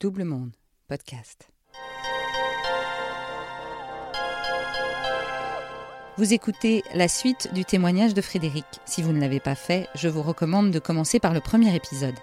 Double 0.00 0.22
Monde, 0.22 0.52
podcast. 0.86 1.50
Vous 6.16 6.32
écoutez 6.32 6.84
la 6.94 7.08
suite 7.08 7.52
du 7.52 7.64
témoignage 7.64 8.14
de 8.14 8.20
Frédéric. 8.20 8.64
Si 8.84 9.02
vous 9.02 9.12
ne 9.12 9.20
l'avez 9.20 9.40
pas 9.40 9.56
fait, 9.56 9.88
je 9.96 10.08
vous 10.08 10.22
recommande 10.22 10.70
de 10.70 10.78
commencer 10.78 11.18
par 11.18 11.34
le 11.34 11.40
premier 11.40 11.74
épisode. 11.74 12.14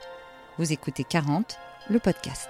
Vous 0.58 0.72
écoutez 0.72 1.04
40, 1.04 1.58
le 1.90 2.00
podcast. 2.00 2.48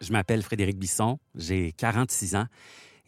Je 0.00 0.10
m'appelle 0.10 0.42
Frédéric 0.42 0.80
Bisson, 0.80 1.20
j'ai 1.36 1.70
46 1.70 2.34
ans 2.34 2.46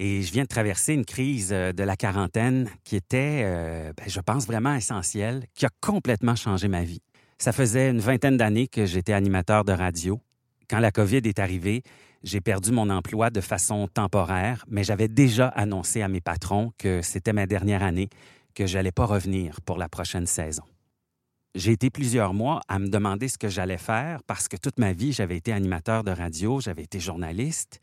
et 0.03 0.21
je 0.23 0.33
viens 0.33 0.43
de 0.43 0.49
traverser 0.49 0.95
une 0.95 1.05
crise 1.05 1.51
euh, 1.53 1.73
de 1.73 1.85
la 1.85 1.95
quarantaine 1.95 2.69
qui 2.83 2.97
était, 2.97 3.43
euh, 3.45 3.93
ben, 3.97 4.09
je 4.09 4.19
pense, 4.19 4.49
vraiment 4.49 4.75
essentielle, 4.75 5.45
qui 5.55 5.65
a 5.65 5.69
complètement 5.81 6.35
changé 6.35 6.67
ma 6.67 6.83
vie. 6.83 7.03
Ça 7.39 7.53
faisait 7.53 7.89
une 7.89 8.01
vingtaine 8.01 8.37
d'années 8.37 8.67
que 8.67 8.85
j'étais 8.85 9.13
animateur 9.13 9.65
de 9.65 9.71
radio. 9.71 10.21
Quand 10.69 10.81
la 10.81 10.91
COVID 10.91 11.21
est 11.25 11.39
arrivée, 11.39 11.85
j'ai 12.25 12.41
perdu 12.41 12.73
mon 12.73 12.91
emploi 12.91 13.31
de 13.31 13.41
façon 13.41 13.87
temporaire, 13.87 14.65
mais 14.67 14.83
j'avais 14.83 15.07
déjà 15.07 15.47
annoncé 15.47 16.03
à 16.03 16.09
mes 16.09 16.21
patrons 16.21 16.73
que 16.79 17.01
c'était 17.01 17.33
ma 17.33 17.47
dernière 17.47 17.85
année, 17.85 18.09
que 18.57 18.67
je 18.67 18.79
n'allais 18.79 18.91
pas 18.91 19.07
revenir 19.07 19.61
pour 19.61 19.79
la 19.79 19.89
prochaine 19.89 20.27
saison. 20.27 20.65
J'ai 21.55 21.71
été 21.71 21.91
plusieurs 21.91 22.35
mois 22.35 22.61
à 22.67 22.81
me 22.81 22.89
demander 22.89 23.29
ce 23.29 23.39
que 23.39 23.49
j'allais 23.49 23.79
faire 23.79 24.25
parce 24.25 24.49
que 24.49 24.57
toute 24.57 24.81
ma 24.81 24.95
vie, 24.95 25.13
j'avais 25.13 25.37
été 25.37 25.53
animateur 25.53 26.03
de 26.03 26.11
radio, 26.11 26.61
j'avais 26.61 26.83
été 26.83 26.99
journaliste. 26.99 27.79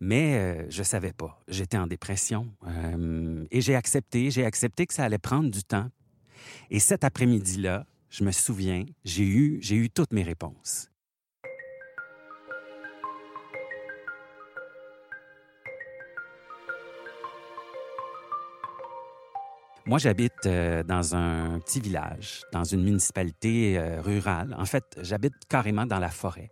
Mais 0.00 0.38
euh, 0.38 0.70
je 0.70 0.82
savais 0.82 1.12
pas. 1.12 1.38
J'étais 1.46 1.76
en 1.76 1.86
dépression. 1.86 2.48
Euh, 2.66 3.44
et 3.50 3.60
j'ai 3.60 3.76
accepté, 3.76 4.30
j'ai 4.30 4.46
accepté 4.46 4.86
que 4.86 4.94
ça 4.94 5.04
allait 5.04 5.18
prendre 5.18 5.50
du 5.50 5.62
temps. 5.62 5.90
Et 6.70 6.80
cet 6.80 7.04
après-midi-là, 7.04 7.84
je 8.08 8.24
me 8.24 8.32
souviens, 8.32 8.86
j'ai 9.04 9.26
eu, 9.26 9.58
j'ai 9.60 9.76
eu 9.76 9.90
toutes 9.90 10.12
mes 10.12 10.22
réponses. 10.22 10.86
Moi, 19.84 19.98
j'habite 19.98 20.32
euh, 20.46 20.82
dans 20.82 21.14
un 21.14 21.58
petit 21.60 21.80
village, 21.80 22.42
dans 22.52 22.64
une 22.64 22.84
municipalité 22.84 23.78
rurale. 23.98 24.56
En 24.58 24.64
fait, 24.64 24.98
j'habite 25.02 25.34
carrément 25.46 25.84
dans 25.84 25.98
la 25.98 26.10
forêt, 26.10 26.50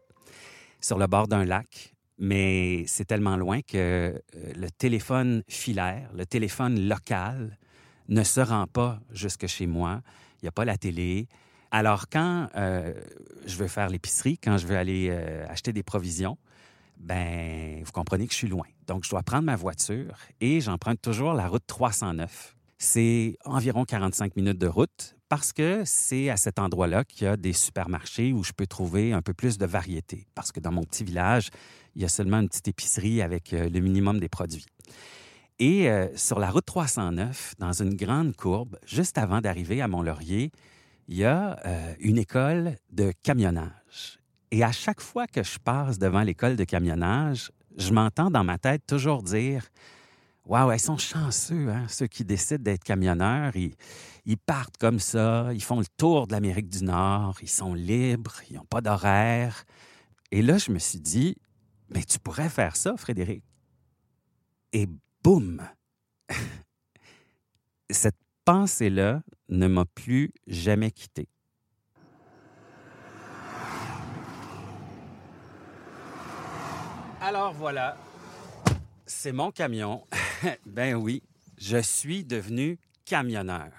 sur 0.80 0.98
le 0.98 1.06
bord 1.06 1.28
d'un 1.28 1.46
lac 1.46 1.94
mais 2.18 2.84
c'est 2.86 3.04
tellement 3.04 3.36
loin 3.36 3.60
que 3.62 3.76
euh, 3.76 4.18
le 4.34 4.70
téléphone 4.70 5.42
filaire, 5.48 6.10
le 6.14 6.26
téléphone 6.26 6.88
local 6.88 7.56
ne 8.08 8.22
se 8.24 8.40
rend 8.40 8.66
pas 8.66 9.00
jusque 9.12 9.46
chez 9.46 9.66
moi. 9.66 10.02
Il 10.40 10.44
n'y 10.44 10.48
a 10.48 10.52
pas 10.52 10.64
la 10.64 10.76
télé. 10.76 11.28
Alors, 11.70 12.08
quand 12.08 12.48
euh, 12.56 12.94
je 13.46 13.56
veux 13.56 13.68
faire 13.68 13.88
l'épicerie, 13.88 14.38
quand 14.38 14.56
je 14.56 14.66
veux 14.66 14.76
aller 14.76 15.08
euh, 15.10 15.46
acheter 15.48 15.72
des 15.72 15.82
provisions, 15.82 16.38
ben, 16.98 17.82
vous 17.84 17.92
comprenez 17.92 18.26
que 18.26 18.32
je 18.32 18.38
suis 18.38 18.48
loin. 18.48 18.66
Donc, 18.86 19.04
je 19.04 19.10
dois 19.10 19.22
prendre 19.22 19.44
ma 19.44 19.56
voiture 19.56 20.16
et 20.40 20.60
j'emprunte 20.60 21.00
toujours 21.00 21.34
la 21.34 21.46
route 21.46 21.64
309. 21.66 22.56
C'est 22.78 23.36
environ 23.44 23.84
45 23.84 24.36
minutes 24.36 24.58
de 24.58 24.66
route 24.66 25.16
parce 25.28 25.52
que 25.52 25.82
c'est 25.84 26.30
à 26.30 26.36
cet 26.36 26.58
endroit-là 26.58 27.04
qu'il 27.04 27.24
y 27.24 27.26
a 27.26 27.36
des 27.36 27.52
supermarchés 27.52 28.32
où 28.32 28.42
je 28.42 28.52
peux 28.52 28.66
trouver 28.66 29.12
un 29.12 29.20
peu 29.20 29.34
plus 29.34 29.58
de 29.58 29.66
variété. 29.66 30.26
Parce 30.34 30.52
que 30.52 30.60
dans 30.60 30.72
mon 30.72 30.84
petit 30.84 31.04
village, 31.04 31.50
il 31.98 32.02
y 32.02 32.04
a 32.04 32.08
seulement 32.08 32.38
une 32.38 32.48
petite 32.48 32.68
épicerie 32.68 33.22
avec 33.22 33.52
euh, 33.52 33.68
le 33.68 33.80
minimum 33.80 34.20
des 34.20 34.28
produits. 34.28 34.64
Et 35.58 35.90
euh, 35.90 36.06
sur 36.16 36.38
la 36.38 36.48
route 36.48 36.64
309, 36.64 37.56
dans 37.58 37.72
une 37.72 37.96
grande 37.96 38.36
courbe, 38.36 38.78
juste 38.86 39.18
avant 39.18 39.40
d'arriver 39.40 39.82
à 39.82 39.88
Mont-Laurier, 39.88 40.52
il 41.08 41.16
y 41.16 41.24
a 41.24 41.58
euh, 41.66 41.94
une 41.98 42.16
école 42.18 42.76
de 42.92 43.12
camionnage. 43.24 44.20
Et 44.52 44.62
à 44.62 44.70
chaque 44.70 45.00
fois 45.00 45.26
que 45.26 45.42
je 45.42 45.58
passe 45.58 45.98
devant 45.98 46.22
l'école 46.22 46.54
de 46.54 46.62
camionnage, 46.62 47.50
je 47.76 47.92
m'entends 47.92 48.30
dans 48.30 48.44
ma 48.44 48.58
tête 48.58 48.86
toujours 48.86 49.24
dire 49.24 49.64
Waouh, 50.46 50.72
ils 50.72 50.80
sont 50.80 50.98
chanceux, 50.98 51.68
hein, 51.68 51.86
ceux 51.88 52.06
qui 52.06 52.24
décident 52.24 52.62
d'être 52.62 52.84
camionneurs. 52.84 53.56
Ils, 53.56 53.74
ils, 54.24 54.38
partent 54.38 54.76
comme 54.76 55.00
ça, 55.00 55.48
ils 55.52 55.62
font 55.62 55.80
le 55.80 55.86
tour 55.96 56.28
de 56.28 56.32
l'Amérique 56.32 56.68
du 56.68 56.84
Nord, 56.84 57.38
ils 57.42 57.50
sont 57.50 57.74
libres, 57.74 58.36
ils 58.48 58.56
n'ont 58.56 58.64
pas 58.64 58.80
d'horaire. 58.80 59.64
Et 60.30 60.42
là, 60.42 60.58
je 60.58 60.70
me 60.70 60.78
suis 60.78 61.00
dit 61.00 61.36
mais 61.90 62.04
tu 62.04 62.18
pourrais 62.18 62.48
faire 62.48 62.76
ça, 62.76 62.96
Frédéric. 62.96 63.44
Et 64.72 64.88
boum! 65.22 65.62
Cette 67.90 68.18
pensée-là 68.44 69.22
ne 69.48 69.66
m'a 69.66 69.84
plus 69.84 70.32
jamais 70.46 70.90
quitté. 70.90 71.28
Alors 77.20 77.52
voilà, 77.52 77.96
c'est 79.04 79.32
mon 79.32 79.50
camion. 79.50 80.06
ben 80.66 80.94
oui, 80.94 81.22
je 81.58 81.78
suis 81.78 82.24
devenu 82.24 82.78
camionneur. 83.04 83.70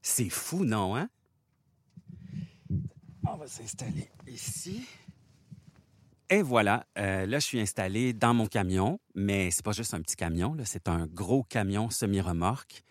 C'est 0.00 0.30
fou, 0.30 0.64
non, 0.64 0.96
hein? 0.96 1.08
On 3.24 3.36
va 3.36 3.46
s'installer 3.46 4.10
ici. 4.26 4.86
Et 6.32 6.40
voilà, 6.40 6.86
euh, 6.98 7.26
là, 7.26 7.40
je 7.40 7.44
suis 7.44 7.60
installé 7.60 8.14
dans 8.14 8.32
mon 8.32 8.46
camion, 8.46 8.98
mais 9.14 9.50
c'est 9.50 9.62
pas 9.62 9.72
juste 9.72 9.92
un 9.92 10.00
petit 10.00 10.16
camion, 10.16 10.56
c'est 10.64 10.88
un 10.88 11.04
gros 11.04 11.42
camion 11.42 11.90
semi-remorque. 11.90 12.84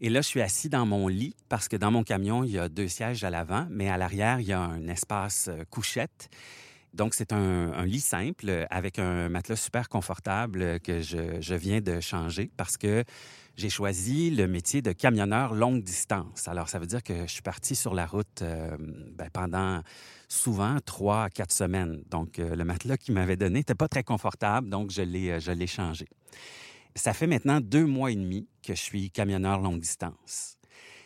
Et 0.00 0.10
là, 0.10 0.22
je 0.22 0.26
suis 0.26 0.42
assis 0.42 0.68
dans 0.68 0.84
mon 0.84 1.06
lit 1.06 1.36
parce 1.48 1.68
que 1.68 1.76
dans 1.76 1.92
mon 1.92 2.02
camion, 2.02 2.42
il 2.42 2.50
y 2.50 2.58
a 2.58 2.68
deux 2.68 2.88
sièges 2.88 3.22
à 3.22 3.30
l'avant, 3.30 3.68
mais 3.70 3.88
à 3.88 3.96
l'arrière, 3.96 4.40
il 4.40 4.48
y 4.48 4.52
a 4.52 4.58
un 4.58 4.88
espace 4.88 5.46
euh, 5.46 5.62
couchette. 5.70 6.30
Donc, 6.94 7.14
c'est 7.14 7.32
un, 7.32 7.84
lit 7.84 8.00
simple 8.00 8.66
avec 8.70 8.98
un 8.98 9.28
matelas 9.28 9.54
super 9.54 9.88
confortable 9.88 10.80
que 10.80 11.00
je, 11.00 11.54
viens 11.54 11.80
de 11.80 12.00
changer 12.00 12.50
parce 12.56 12.76
que 12.76 13.04
j'ai 13.56 13.70
choisi 13.70 14.30
le 14.30 14.48
métier 14.48 14.82
de 14.82 14.92
camionneur 14.92 15.54
longue 15.54 15.82
distance. 15.82 16.48
Alors, 16.48 16.68
ça 16.68 16.78
veut 16.78 16.86
dire 16.86 17.02
que 17.02 17.26
je 17.26 17.32
suis 17.32 17.42
parti 17.42 17.76
sur 17.76 17.94
la 17.94 18.06
route 18.06 18.42
euh, 18.42 18.76
ben, 18.78 19.28
pendant 19.32 19.80
souvent 20.28 20.78
trois 20.84 21.24
à 21.24 21.30
quatre 21.30 21.52
semaines. 21.52 22.02
Donc, 22.10 22.38
euh, 22.38 22.56
le 22.56 22.64
matelas 22.64 22.96
qu'il 22.96 23.14
m'avait 23.14 23.36
donné 23.36 23.60
n'était 23.60 23.74
pas 23.74 23.88
très 23.88 24.02
confortable, 24.02 24.68
donc 24.68 24.90
je 24.90 25.02
l'ai, 25.02 25.30
euh, 25.30 25.40
je 25.40 25.52
l'ai 25.52 25.68
changé. 25.68 26.08
Ça 26.96 27.12
fait 27.12 27.26
maintenant 27.26 27.60
deux 27.60 27.86
mois 27.86 28.10
et 28.10 28.16
demi 28.16 28.48
que 28.62 28.74
je 28.74 28.80
suis 28.80 29.10
camionneur 29.10 29.60
longue 29.60 29.80
distance. 29.80 30.56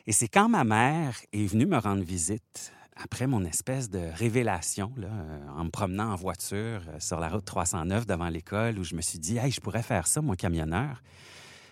Et 0.06 0.12
c'est 0.12 0.28
quand 0.28 0.48
ma 0.48 0.65
mère 0.65 1.19
est 1.32 1.47
venue 1.47 1.66
me 1.66 1.76
rendre 1.76 2.03
visite 2.03 2.72
après 2.97 3.26
mon 3.26 3.44
espèce 3.44 3.91
de 3.91 4.00
révélation, 4.15 4.92
en 5.54 5.65
me 5.65 5.70
promenant 5.70 6.12
en 6.12 6.16
voiture 6.16 6.82
sur 6.98 7.20
la 7.20 7.28
route 7.28 7.44
309 7.44 8.06
devant 8.06 8.28
l'école, 8.28 8.78
où 8.78 8.84
je 8.84 8.94
me 8.94 9.03
suis 9.03 9.19
dit, 9.19 9.36
hey, 9.36 9.53
je 9.53 9.60
pourrais 9.60 9.82
faire 9.82 10.06
ça, 10.06 10.20
moi, 10.20 10.34
camionneur. 10.34 11.00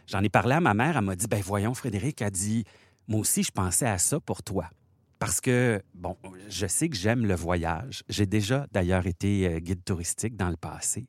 J'en 0.07 0.23
ai 0.23 0.29
parlé 0.29 0.55
à 0.55 0.61
ma 0.61 0.75
mère, 0.75 0.97
elle 0.97 1.05
m'a 1.05 1.17
dit, 1.17 1.27
ben 1.27 1.43
voyons, 1.43 1.75
Frédéric, 1.75 2.23
a 2.23 2.31
dit, 2.31 2.65
moi 3.09 3.21
aussi, 3.21 3.43
je 3.43 3.51
pensais 3.51 3.87
à 3.87 3.99
ça 3.99 4.21
pour 4.21 4.43
toi. 4.43 4.71
Parce 5.19 5.41
que, 5.41 5.83
bon, 5.95 6.17
je 6.49 6.67
sais 6.67 6.89
que 6.89 6.97
j'aime 6.97 7.25
le 7.25 7.35
voyage. 7.35 8.05
J'ai 8.09 8.27
déjà 8.27 8.67
d'ailleurs 8.73 9.07
été 9.07 9.49
euh, 9.49 9.59
guide 9.59 9.83
touristique 9.85 10.37
dans 10.37 10.51
le 10.51 10.57
passé. 10.57 11.09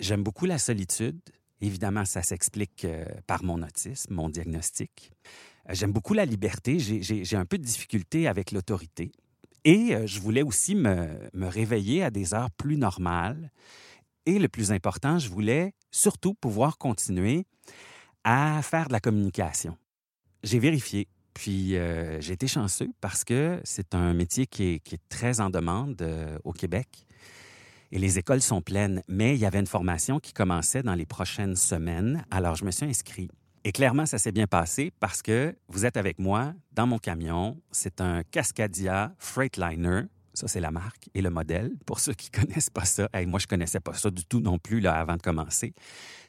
J'aime 0.00 0.22
beaucoup 0.22 0.46
la 0.46 0.58
solitude. 0.58 1.20
Évidemment, 1.60 2.04
ça 2.04 2.22
s'explique 2.22 2.84
euh, 2.84 3.04
par 3.26 3.44
mon 3.44 3.62
autisme, 3.62 4.14
mon 4.14 4.28
diagnostic. 4.28 5.12
Euh, 5.68 5.74
j'aime 5.74 5.92
beaucoup 5.92 6.12
la 6.12 6.24
liberté. 6.24 6.78
J'ai 6.78 7.36
un 7.36 7.46
peu 7.46 7.56
de 7.56 7.64
difficulté 7.64 8.26
avec 8.26 8.50
l'autorité. 8.50 9.12
Et 9.64 9.94
je 10.06 10.20
voulais 10.20 10.42
aussi 10.42 10.74
me, 10.74 11.06
me 11.34 11.46
réveiller 11.46 12.02
à 12.02 12.10
des 12.10 12.32
heures 12.32 12.50
plus 12.50 12.78
normales. 12.78 13.52
Et 14.24 14.38
le 14.38 14.48
plus 14.48 14.72
important, 14.72 15.18
je 15.18 15.28
voulais 15.28 15.74
surtout 15.90 16.32
pouvoir 16.32 16.78
continuer 16.78 17.44
à 18.24 18.60
faire 18.62 18.88
de 18.88 18.92
la 18.92 19.00
communication. 19.00 19.76
J'ai 20.42 20.58
vérifié 20.58 21.08
puis 21.34 21.76
euh, 21.76 22.20
j'ai 22.20 22.34
été 22.34 22.46
chanceux 22.46 22.90
parce 23.00 23.24
que 23.24 23.60
c'est 23.64 23.94
un 23.94 24.12
métier 24.12 24.46
qui 24.46 24.74
est, 24.74 25.08
très 25.08 25.40
en 25.40 25.50
demande 25.50 26.00
euh, 26.02 26.38
au 26.44 26.52
Québec. 26.52 27.06
Et 27.92 27.98
les 27.98 28.18
écoles 28.18 28.40
sont 28.40 28.62
pleines, 28.62 29.02
mais 29.08 29.34
il 29.34 29.40
y 29.40 29.46
avait 29.46 29.58
une 29.58 29.66
formation 29.66 30.20
qui 30.20 30.32
commençait 30.32 30.82
dans 30.82 30.94
les 30.94 31.06
prochaines 31.06 31.56
semaines. 31.56 32.24
Alors 32.30 32.56
je 32.56 32.64
me 32.64 32.70
suis 32.70 32.86
inscrit. 32.86 33.28
Et 33.64 33.72
clairement, 33.72 34.06
ça 34.06 34.18
s'est 34.18 34.32
bien 34.32 34.46
passé 34.46 34.92
parce 35.00 35.22
que 35.22 35.54
vous 35.68 35.84
êtes 35.84 35.96
avec 35.96 36.18
moi 36.18 36.54
dans 36.72 36.86
mon 36.86 36.98
camion. 36.98 37.60
C'est 37.72 38.00
un 38.00 38.22
Cascadia 38.22 39.14
Freightliner. 39.18 40.02
Ça, 40.40 40.48
c'est 40.48 40.60
la 40.60 40.70
marque 40.70 41.10
et 41.12 41.20
le 41.20 41.28
modèle. 41.28 41.70
Pour 41.84 42.00
ceux 42.00 42.14
qui 42.14 42.30
connaissent 42.30 42.70
pas 42.70 42.86
ça, 42.86 43.10
moi, 43.26 43.38
je 43.38 43.46
connaissais 43.46 43.80
pas 43.80 43.92
ça 43.92 44.10
du 44.10 44.24
tout 44.24 44.40
non 44.40 44.58
plus 44.58 44.80
là, 44.80 44.94
avant 44.94 45.16
de 45.16 45.22
commencer. 45.22 45.74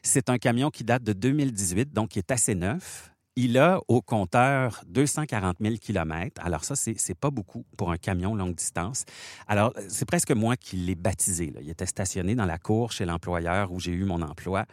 C'est 0.02 0.28
un 0.28 0.36
camion 0.36 0.68
qui 0.68 0.84
date 0.84 1.02
de 1.02 1.14
2018, 1.14 1.94
donc 1.94 2.10
qui 2.10 2.18
est 2.18 2.30
assez 2.30 2.54
neuf. 2.54 3.10
Il 3.36 3.56
a 3.56 3.80
au 3.88 4.02
compteur 4.02 4.84
240 4.88 5.56
000 5.62 5.76
km. 5.80 6.44
Alors 6.44 6.64
ça, 6.64 6.76
c'est 6.76 7.14
pas 7.14 7.30
beaucoup 7.30 7.64
pour 7.78 7.90
un 7.90 7.96
camion 7.96 8.34
longue 8.34 8.54
distance. 8.54 9.06
Alors, 9.48 9.72
c'est 9.88 10.04
presque 10.04 10.32
moi 10.32 10.56
qui 10.56 10.76
l'ai 10.76 10.94
baptisé. 10.94 11.50
Il 11.62 11.70
était 11.70 11.86
stationné 11.86 12.34
dans 12.34 12.44
la 12.44 12.58
cour 12.58 12.92
chez 12.92 13.06
l'employeur 13.06 13.72
où 13.72 13.80
j'ai 13.80 13.92
eu 13.92 14.04
mon 14.04 14.20
emploi. 14.20 14.66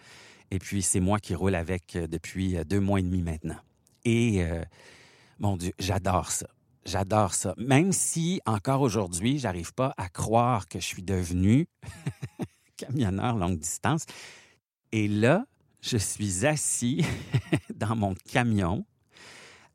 Et 0.52 0.60
puis, 0.60 0.82
c'est 0.82 1.00
moi 1.00 1.20
qui 1.20 1.34
roule 1.34 1.56
avec 1.56 1.96
euh, 1.96 2.08
depuis 2.08 2.58
euh, 2.58 2.66
deux 2.66 2.82
mois 2.82 3.00
et 3.00 3.04
demi 3.04 3.22
maintenant. 3.22 3.60
Et 4.04 4.44
euh, 4.44 4.64
Mon 5.38 5.56
Dieu, 5.56 5.72
j'adore 5.80 6.30
ça. 6.30 6.48
J'adore 6.86 7.34
ça. 7.34 7.54
Même 7.58 7.92
si, 7.92 8.42
encore 8.46 8.82
aujourd'hui, 8.82 9.38
j'arrive 9.38 9.74
pas 9.74 9.94
à 9.98 10.10
croire 10.10 10.68
que 10.68 10.80
je 10.80 10.86
suis 10.86 11.04
devenu 11.04 11.68
camionneur 12.78 13.36
longue 13.36 13.60
distance. 13.60 14.06
Et 14.92 15.08
là, 15.08 15.46
je 15.82 15.98
suis 15.98 16.46
assis 16.46 17.06
dans 17.76 17.96
mon 17.96 18.16
camion 18.32 18.86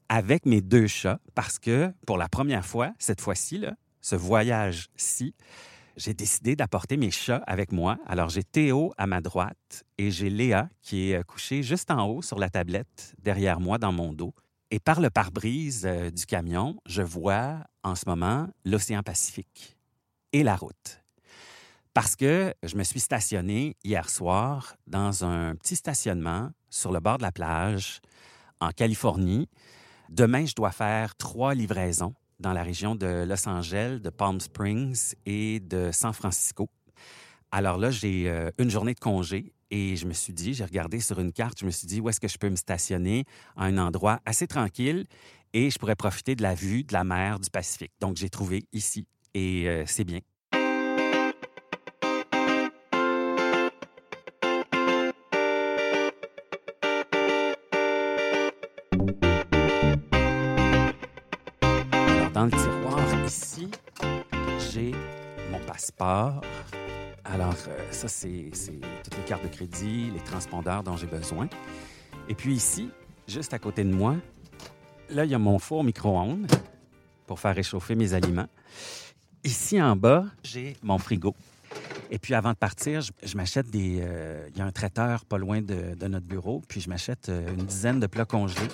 avec 0.08 0.46
mes 0.46 0.60
deux 0.60 0.86
chats 0.86 1.20
parce 1.34 1.58
que 1.58 1.92
pour 2.06 2.18
la 2.18 2.28
première 2.28 2.64
fois, 2.64 2.92
cette 2.98 3.20
fois-ci, 3.20 3.64
ce 4.00 4.16
voyage-ci, 4.16 5.34
j'ai 5.96 6.14
décidé 6.14 6.56
d'apporter 6.56 6.96
mes 6.96 7.10
chats 7.10 7.42
avec 7.46 7.72
moi. 7.72 7.98
Alors, 8.06 8.28
j'ai 8.28 8.42
Théo 8.42 8.92
à 8.98 9.06
ma 9.06 9.20
droite 9.20 9.84
et 9.96 10.10
j'ai 10.10 10.28
Léa 10.28 10.68
qui 10.82 11.12
est 11.12 11.24
couchée 11.24 11.62
juste 11.62 11.90
en 11.90 12.06
haut 12.08 12.22
sur 12.22 12.38
la 12.38 12.50
tablette 12.50 13.14
derrière 13.22 13.60
moi 13.60 13.78
dans 13.78 13.92
mon 13.92 14.12
dos. 14.12 14.34
Et 14.74 14.80
par 14.80 15.00
le 15.00 15.08
pare-brise 15.08 15.86
euh, 15.86 16.10
du 16.10 16.26
camion, 16.26 16.80
je 16.84 17.00
vois 17.00 17.60
en 17.84 17.94
ce 17.94 18.08
moment 18.08 18.48
l'océan 18.64 19.04
Pacifique 19.04 19.78
et 20.32 20.42
la 20.42 20.56
route. 20.56 21.00
Parce 21.92 22.16
que 22.16 22.52
je 22.64 22.74
me 22.74 22.82
suis 22.82 22.98
stationné 22.98 23.76
hier 23.84 24.10
soir 24.10 24.74
dans 24.88 25.24
un 25.24 25.54
petit 25.54 25.76
stationnement 25.76 26.50
sur 26.70 26.90
le 26.90 26.98
bord 26.98 27.18
de 27.18 27.22
la 27.22 27.30
plage 27.30 28.00
en 28.60 28.70
Californie. 28.70 29.48
Demain, 30.08 30.44
je 30.44 30.56
dois 30.56 30.72
faire 30.72 31.14
trois 31.14 31.54
livraisons 31.54 32.16
dans 32.40 32.52
la 32.52 32.64
région 32.64 32.96
de 32.96 33.24
Los 33.28 33.48
Angeles, 33.48 34.00
de 34.00 34.10
Palm 34.10 34.40
Springs 34.40 35.14
et 35.24 35.60
de 35.60 35.92
San 35.92 36.12
Francisco. 36.12 36.68
Alors 37.52 37.78
là, 37.78 37.92
j'ai 37.92 38.28
euh, 38.28 38.50
une 38.58 38.70
journée 38.70 38.94
de 38.94 38.98
congé 38.98 39.53
et 39.70 39.96
je 39.96 40.06
me 40.06 40.12
suis 40.12 40.32
dit, 40.32 40.54
j'ai 40.54 40.64
regardé 40.64 41.00
sur 41.00 41.20
une 41.20 41.32
carte, 41.32 41.60
je 41.60 41.66
me 41.66 41.70
suis 41.70 41.86
dit 41.86 42.00
où 42.00 42.08
est-ce 42.08 42.20
que 42.20 42.28
je 42.28 42.38
peux 42.38 42.50
me 42.50 42.56
stationner 42.56 43.24
à 43.56 43.64
un 43.64 43.78
endroit 43.78 44.20
assez 44.24 44.46
tranquille 44.46 45.06
et 45.52 45.70
je 45.70 45.78
pourrais 45.78 45.96
profiter 45.96 46.34
de 46.34 46.42
la 46.42 46.54
vue 46.54 46.84
de 46.84 46.92
la 46.92 47.04
mer 47.04 47.38
du 47.38 47.50
Pacifique. 47.50 47.92
Donc 48.00 48.16
j'ai 48.16 48.28
trouvé 48.28 48.66
ici 48.72 49.06
et 49.34 49.68
euh, 49.68 49.84
c'est 49.86 50.04
bien. 50.04 50.20
dans 62.34 62.46
le 62.46 62.50
tiroir 62.50 63.24
ici, 63.24 63.70
j'ai 64.58 64.92
mon 65.52 65.60
passeport. 65.60 66.42
Alors, 67.24 67.56
euh, 67.68 67.78
ça, 67.90 68.08
c'est 68.08 68.50
toutes 69.02 69.16
les 69.16 69.24
cartes 69.24 69.42
de 69.42 69.48
crédit, 69.48 70.10
les 70.10 70.20
transpondeurs 70.20 70.82
dont 70.82 70.96
j'ai 70.96 71.06
besoin. 71.06 71.48
Et 72.28 72.34
puis 72.34 72.54
ici, 72.54 72.90
juste 73.26 73.54
à 73.54 73.58
côté 73.58 73.82
de 73.82 73.92
moi, 73.92 74.16
là, 75.08 75.24
il 75.24 75.30
y 75.30 75.34
a 75.34 75.38
mon 75.38 75.58
four 75.58 75.84
micro-ondes 75.84 76.46
pour 77.26 77.40
faire 77.40 77.54
réchauffer 77.54 77.94
mes 77.94 78.12
aliments. 78.12 78.48
Ici 79.42 79.80
en 79.80 79.96
bas, 79.96 80.26
j'ai 80.42 80.76
mon 80.82 80.98
frigo. 80.98 81.34
Et 82.10 82.18
puis 82.18 82.34
avant 82.34 82.52
de 82.52 82.56
partir, 82.56 83.00
je, 83.00 83.36
m'achète 83.36 83.70
des. 83.70 83.98
Euh, 84.00 84.46
il 84.52 84.58
y 84.58 84.60
a 84.60 84.64
un 84.64 84.72
traiteur 84.72 85.24
pas 85.24 85.38
loin 85.38 85.62
de, 85.62 86.06
notre 86.06 86.26
bureau, 86.26 86.62
puis 86.68 86.80
je 86.80 86.88
m'achète 86.88 87.28
euh, 87.28 87.54
une 87.54 87.64
dizaine 87.64 88.00
de 88.00 88.06
plats 88.06 88.26
congelés. 88.26 88.68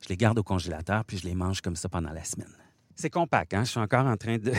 Je 0.00 0.08
les 0.08 0.16
garde 0.16 0.38
au 0.38 0.42
congélateur, 0.42 1.04
puis 1.04 1.18
je 1.18 1.24
les 1.24 1.34
mange 1.34 1.60
comme 1.60 1.76
ça 1.76 1.88
pendant 1.88 2.12
la 2.12 2.24
semaine. 2.24 2.48
C'est 2.94 3.10
compact, 3.10 3.54
hein? 3.54 3.64
Je 3.64 3.70
suis 3.70 3.80
encore 3.80 4.06
en 4.06 4.16
train 4.16 4.38
de, 4.38 4.52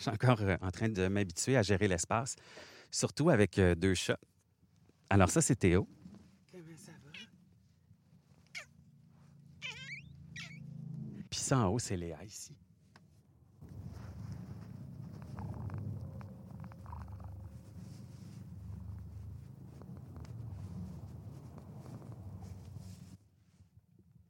je 0.00 0.04
suis 0.04 0.10
encore 0.10 0.40
euh, 0.40 0.56
en 0.62 0.70
train 0.70 0.88
de 0.88 1.08
m'habituer 1.08 1.58
à 1.58 1.62
gérer 1.62 1.86
l'espace, 1.86 2.36
surtout 2.90 3.28
avec 3.28 3.58
euh, 3.58 3.74
deux 3.74 3.92
chats. 3.92 4.18
Alors 5.10 5.28
ça, 5.28 5.42
c'est 5.42 5.56
Théo. 5.56 5.86
Comment 6.50 6.64
ça 6.74 6.92
va? 7.04 7.10
Puis 11.28 11.38
ça 11.38 11.58
en 11.58 11.66
haut, 11.66 11.78
c'est 11.78 11.98
Léa 11.98 12.24
ici. 12.24 12.56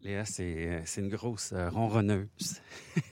Léa, 0.00 0.24
c'est 0.24 0.66
euh, 0.66 0.84
une 0.96 1.10
grosse 1.10 1.52
ronronneuse. 1.54 2.60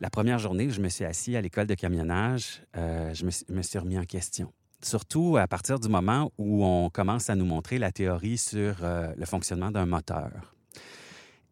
La 0.00 0.10
première 0.10 0.38
journée 0.38 0.66
où 0.66 0.70
je 0.70 0.80
me 0.80 0.88
suis 0.88 1.04
assis 1.04 1.34
à 1.34 1.40
l'école 1.40 1.66
de 1.66 1.74
camionnage, 1.74 2.62
euh, 2.76 3.12
je 3.14 3.24
me, 3.24 3.62
suis 3.62 3.78
remis 3.80 3.98
en 3.98 4.04
question. 4.04 4.52
Surtout 4.80 5.36
à 5.36 5.48
partir 5.48 5.80
du 5.80 5.88
moment 5.88 6.30
où 6.38 6.64
on 6.64 6.88
commence 6.88 7.30
à 7.30 7.34
nous 7.34 7.44
montrer 7.44 7.78
la 7.78 7.90
théorie 7.90 8.38
sur 8.38 8.76
euh, 8.84 9.12
le 9.16 9.26
fonctionnement 9.26 9.72
d'un 9.72 9.86
moteur. 9.86 10.54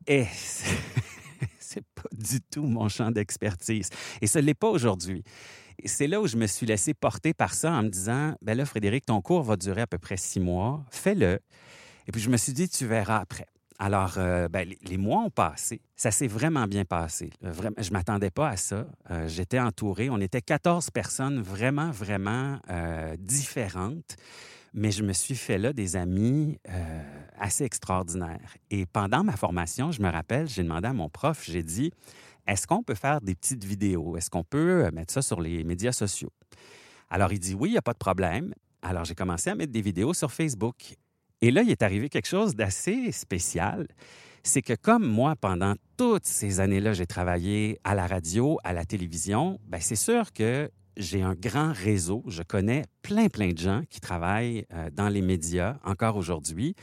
Et 0.06 0.26
c'est 1.58 1.84
pas 1.84 2.08
du 2.12 2.40
tout 2.40 2.62
mon 2.62 2.88
champ 2.88 3.10
d'expertise. 3.10 3.90
Et 4.20 4.28
ce 4.28 4.38
n'est 4.38 4.54
pas 4.54 4.68
aujourd'hui. 4.68 5.24
C'est 5.84 6.06
là 6.06 6.20
où 6.20 6.28
je 6.28 6.36
me 6.36 6.46
suis 6.46 6.66
laissé 6.66 6.94
porter 6.94 7.34
par 7.34 7.52
ça 7.52 7.72
en 7.72 7.82
me 7.82 7.88
disant, 7.88 8.36
ben 8.42 8.56
là, 8.56 8.64
Frédéric, 8.64 9.06
ton 9.06 9.20
cours 9.22 9.42
va 9.42 9.56
durer 9.56 9.80
à 9.80 9.86
peu 9.88 9.98
près 9.98 10.16
six 10.16 10.38
mois, 10.38 10.84
fais-le. 10.92 11.40
Et 12.06 12.12
puis 12.12 12.20
je 12.20 12.30
me 12.30 12.36
suis 12.36 12.52
dit, 12.52 12.68
tu 12.68 12.86
verras 12.86 13.18
après. 13.18 13.48
Alors, 13.78 14.14
euh, 14.16 14.48
ben, 14.48 14.68
les, 14.82 14.96
mois 14.96 15.20
ont 15.20 15.30
passé. 15.30 15.80
Ça 15.96 16.10
s'est 16.10 16.26
vraiment 16.26 16.66
bien 16.66 16.84
passé. 16.84 17.30
Euh, 17.44 17.52
je 17.78 17.90
ne 17.90 17.92
m'attendais 17.92 18.30
pas 18.30 18.48
à 18.48 18.56
ça. 18.56 18.86
Euh, 19.10 19.28
j'étais 19.28 19.58
entouré. 19.58 20.08
On 20.08 20.18
était 20.18 20.40
14 20.40 20.90
personnes 20.90 21.40
vraiment, 21.40 21.90
vraiment 21.90 22.58
différentes. 23.18 24.16
Mais 24.72 24.90
je 24.90 25.02
me 25.02 25.12
suis 25.12 25.36
fait 25.36 25.58
là 25.58 25.72
des 25.72 25.96
amis 25.96 26.58
assez 27.38 27.64
extraordinaires. 27.64 28.56
Et 28.70 28.84
pendant 28.84 29.24
ma 29.24 29.36
formation, 29.36 29.90
je 29.90 30.02
me 30.02 30.10
rappelle, 30.10 30.48
j'ai 30.48 30.62
demandé 30.62 30.88
à 30.88 30.92
mon 30.92 31.08
prof, 31.08 31.42
j'ai 31.44 31.62
dit, 31.62 31.92
est-ce 32.46 32.66
qu'on 32.66 32.82
peut 32.82 32.94
faire 32.94 33.22
des 33.22 33.34
petites 33.34 33.64
vidéos? 33.64 34.18
Est-ce 34.18 34.28
qu'on 34.28 34.44
peut 34.44 34.90
mettre 34.90 35.14
ça 35.14 35.22
sur 35.22 35.40
les 35.40 35.64
médias 35.64 35.92
sociaux? 35.92 36.30
Alors, 37.08 37.32
il 37.32 37.38
dit 37.38 37.54
oui, 37.54 37.70
il 37.70 37.72
n'y 37.72 37.78
a 37.78 37.82
pas 37.82 37.94
de 37.94 37.98
problème. 37.98 38.52
Alors, 38.82 39.04
j'ai 39.04 39.14
commencé 39.14 39.48
à 39.48 39.54
mettre 39.54 39.72
des 39.72 39.80
vidéos 39.80 40.12
sur 40.12 40.30
Facebook. 40.30 40.96
Et 41.42 41.50
là, 41.50 41.62
il 41.62 41.70
est 41.70 41.82
arrivé 41.82 42.08
quelque 42.08 42.28
chose 42.28 42.54
d'assez 42.54 43.12
spécial. 43.12 43.86
C'est 44.42 44.62
que 44.62 44.74
comme 44.74 45.04
moi, 45.04 45.34
pendant 45.36 45.74
toutes 45.96 46.24
ces 46.24 46.60
années-là, 46.60 46.92
j'ai 46.92 47.06
travaillé 47.06 47.78
à 47.84 47.94
la 47.94 48.06
radio, 48.06 48.58
à 48.64 48.72
la 48.72 48.84
télévision, 48.84 49.58
ben 49.66 49.80
c'est 49.80 49.96
sûr 49.96 50.32
que 50.32 50.70
j'ai 50.96 51.22
un 51.22 51.34
grand 51.34 51.72
réseau. 51.72 52.22
Je 52.26 52.42
connais 52.42 52.84
plein, 53.02 53.28
plein 53.28 53.52
de 53.52 53.58
gens 53.58 53.82
qui 53.90 54.00
travaillent 54.00 54.64
euh, 54.72 54.88
dans 54.90 55.08
les 55.08 55.20
médias 55.20 55.76
encore 55.84 56.16
aujourd'hui 56.16 56.74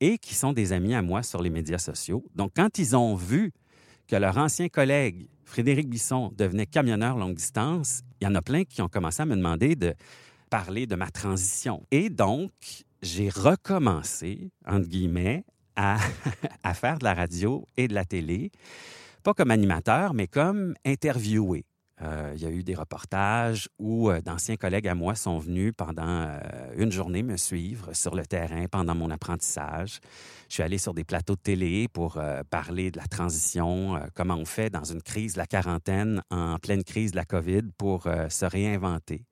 et 0.00 0.18
qui 0.18 0.34
sont 0.34 0.52
des 0.52 0.72
amis 0.72 0.94
à 0.94 1.02
moi 1.02 1.22
sur 1.22 1.42
les 1.42 1.50
médias 1.50 1.78
sociaux. 1.78 2.24
Donc, 2.34 2.52
quand 2.54 2.78
ils 2.78 2.94
ont 2.96 3.14
vu 3.14 3.52
que 4.08 4.16
leur 4.16 4.36
ancien 4.36 4.68
collègue, 4.68 5.28
Frédéric 5.44 5.88
Bisson, 5.88 6.32
devenait 6.36 6.66
camionneur 6.66 7.16
longue 7.16 7.34
distance, 7.34 8.02
il 8.20 8.24
y 8.24 8.26
en 8.26 8.34
a 8.34 8.42
plein 8.42 8.64
qui 8.64 8.82
ont 8.82 8.88
commencé 8.88 9.22
à 9.22 9.26
me 9.26 9.36
demander 9.36 9.76
de 9.76 9.94
parler 10.50 10.86
de 10.86 10.96
ma 10.96 11.10
transition. 11.10 11.86
Et 11.90 12.10
donc, 12.10 12.50
j'ai 13.02 13.28
recommencé, 13.28 14.50
entre 14.66 14.88
guillemets, 14.88 15.44
à, 15.76 15.98
faire 16.74 16.98
de 16.98 17.04
la 17.04 17.14
radio 17.14 17.66
et 17.76 17.88
de 17.88 17.94
la 17.94 18.04
télé, 18.04 18.50
pas 19.22 19.34
comme 19.34 19.50
animateur, 19.50 20.14
mais 20.14 20.26
comme 20.26 20.74
interviewé. 20.84 21.64
Euh, 22.02 22.32
il 22.34 22.42
y 22.42 22.46
a 22.46 22.50
eu 22.50 22.64
des 22.64 22.74
reportages 22.74 23.68
où 23.78 24.10
euh, 24.10 24.20
d'anciens 24.20 24.56
collègues 24.56 24.88
à 24.88 24.94
moi 24.94 25.14
sont 25.14 25.38
venus 25.38 25.72
pendant 25.76 26.02
euh, 26.06 26.40
une 26.76 26.90
journée 26.90 27.22
me 27.22 27.36
suivre 27.36 27.94
sur 27.94 28.14
le 28.14 28.26
terrain 28.26 28.66
pendant 28.70 28.94
mon 28.94 29.10
apprentissage. 29.10 30.00
Je 30.48 30.54
suis 30.54 30.62
allé 30.62 30.78
sur 30.78 30.94
des 30.94 31.04
plateaux 31.04 31.36
de 31.36 31.40
télé 31.40 31.88
pour 31.88 32.20
parler 32.50 32.90
de 32.90 32.98
la 32.98 33.06
transition, 33.06 33.98
comment 34.14 34.34
on 34.34 34.44
fait 34.44 34.68
dans 34.68 34.84
une 34.84 35.00
crise 35.00 35.34
de 35.34 35.38
la 35.38 35.46
quarantaine, 35.46 36.22
en 36.30 36.58
pleine 36.58 36.84
crise 36.84 37.12
de 37.12 37.16
la 37.16 37.24
COVID, 37.24 37.62
pour 37.78 38.02
se 38.28 38.44
réinventer 38.44 39.24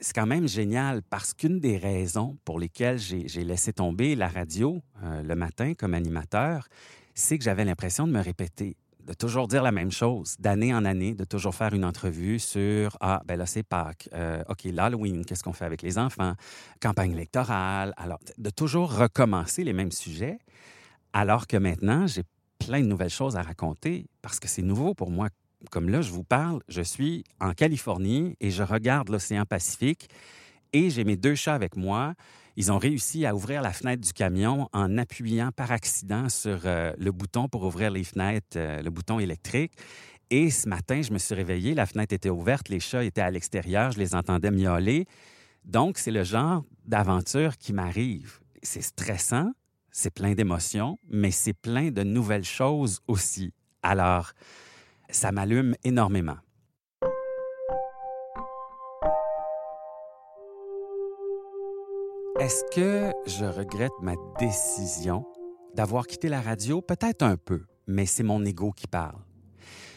c'est 0.00 0.14
quand 0.14 0.26
même 0.26 0.48
génial 0.48 1.02
parce 1.02 1.34
qu'une 1.34 1.60
des 1.60 1.76
raisons 1.76 2.38
pour 2.44 2.58
lesquelles 2.58 2.98
j'ai 2.98 3.44
laissé 3.44 3.72
tomber 3.72 4.16
la 4.16 4.28
radio 4.28 4.82
euh, 5.02 5.22
le 5.22 5.34
matin 5.34 5.74
comme 5.74 5.94
animateur, 5.94 6.66
c'est 7.14 7.38
que 7.38 7.44
j'avais 7.44 7.64
l'impression 7.64 8.06
de 8.06 8.12
me 8.12 8.20
répéter, 8.20 8.76
de 9.06 9.12
toujours 9.12 9.46
dire 9.46 9.62
la 9.62 9.72
même 9.72 9.90
chose, 9.92 10.36
d'année 10.38 10.74
en 10.74 10.84
année, 10.84 11.14
de 11.14 11.24
toujours 11.24 11.54
faire 11.54 11.74
une 11.74 11.84
entrevue 11.84 12.38
sur 12.38 12.96
Ah, 13.00 13.22
ben 13.26 13.36
là, 13.36 13.46
c'est 13.46 13.62
Pâques. 13.62 14.08
Euh, 14.14 14.42
OK, 14.48 14.64
l'Halloween, 14.64 15.24
qu'est-ce 15.24 15.42
qu'on 15.42 15.52
fait 15.52 15.66
avec 15.66 15.82
les 15.82 15.98
enfants? 15.98 16.34
Campagne 16.80 17.12
électorale. 17.12 17.92
Alors, 17.96 18.18
de 18.38 18.50
toujours 18.50 18.96
recommencer 18.96 19.64
les 19.64 19.72
mêmes 19.72 19.92
sujets, 19.92 20.38
alors 21.12 21.46
que 21.46 21.56
maintenant, 21.56 22.06
j'ai 22.06 22.22
plein 22.58 22.80
de 22.80 22.86
nouvelles 22.86 23.10
choses 23.10 23.36
à 23.36 23.42
raconter 23.42 24.06
parce 24.22 24.38
que 24.38 24.46
c'est 24.46 24.62
nouveau 24.62 24.94
pour 24.94 25.10
moi 25.10 25.28
comme 25.70 25.88
là, 25.88 26.00
je 26.00 26.10
vous 26.10 26.24
parle, 26.24 26.60
je 26.68 26.82
suis 26.82 27.24
en 27.40 27.52
Californie 27.52 28.36
et 28.40 28.50
je 28.50 28.62
regarde 28.62 29.08
l'océan 29.10 29.44
Pacifique 29.44 30.08
et 30.72 30.90
j'ai 30.90 31.04
mes 31.04 31.16
deux 31.16 31.34
chats 31.34 31.54
avec 31.54 31.76
moi. 31.76 32.14
Ils 32.56 32.72
ont 32.72 32.78
réussi 32.78 33.26
à 33.26 33.34
ouvrir 33.34 33.62
la 33.62 33.72
fenêtre 33.72 34.02
du 34.02 34.12
camion 34.12 34.68
en 34.72 34.98
appuyant 34.98 35.50
par 35.52 35.70
accident 35.70 36.28
sur 36.28 36.60
euh, 36.64 36.92
le 36.98 37.12
bouton 37.12 37.48
pour 37.48 37.62
ouvrir 37.64 37.90
les 37.90 38.04
fenêtres, 38.04 38.56
euh, 38.56 38.82
le 38.82 38.90
bouton 38.90 39.18
électrique. 39.18 39.72
Et 40.30 40.50
ce 40.50 40.68
matin, 40.68 41.02
je 41.02 41.12
me 41.12 41.18
suis 41.18 41.34
réveillé, 41.34 41.74
la 41.74 41.86
fenêtre 41.86 42.14
était 42.14 42.30
ouverte, 42.30 42.68
les 42.68 42.80
chats 42.80 43.04
étaient 43.04 43.20
à 43.20 43.30
l'extérieur, 43.30 43.92
je 43.92 43.98
les 43.98 44.14
entendais 44.14 44.50
miauler. 44.50 45.06
Donc, 45.64 45.98
c'est 45.98 46.12
le 46.12 46.24
genre 46.24 46.64
d'aventure 46.84 47.56
qui 47.56 47.72
m'arrive. 47.72 48.38
C'est 48.62 48.82
stressant, 48.82 49.50
c'est 49.90 50.12
plein 50.12 50.34
d'émotions, 50.34 50.98
mais 51.08 51.30
c'est 51.30 51.52
plein 51.52 51.90
de 51.90 52.02
nouvelles 52.02 52.44
choses 52.44 53.00
aussi. 53.08 53.52
Alors, 53.82 54.32
ça 55.12 55.32
m'allume 55.32 55.74
énormément. 55.84 56.36
Est-ce 62.38 62.64
que 62.74 63.12
je 63.26 63.44
regrette 63.44 63.92
ma 64.00 64.14
décision 64.38 65.26
d'avoir 65.74 66.06
quitté 66.06 66.28
la 66.28 66.40
radio? 66.40 66.80
Peut-être 66.80 67.22
un 67.22 67.36
peu, 67.36 67.64
mais 67.86 68.06
c'est 68.06 68.22
mon 68.22 68.44
ego 68.44 68.72
qui 68.72 68.86
parle. 68.86 69.18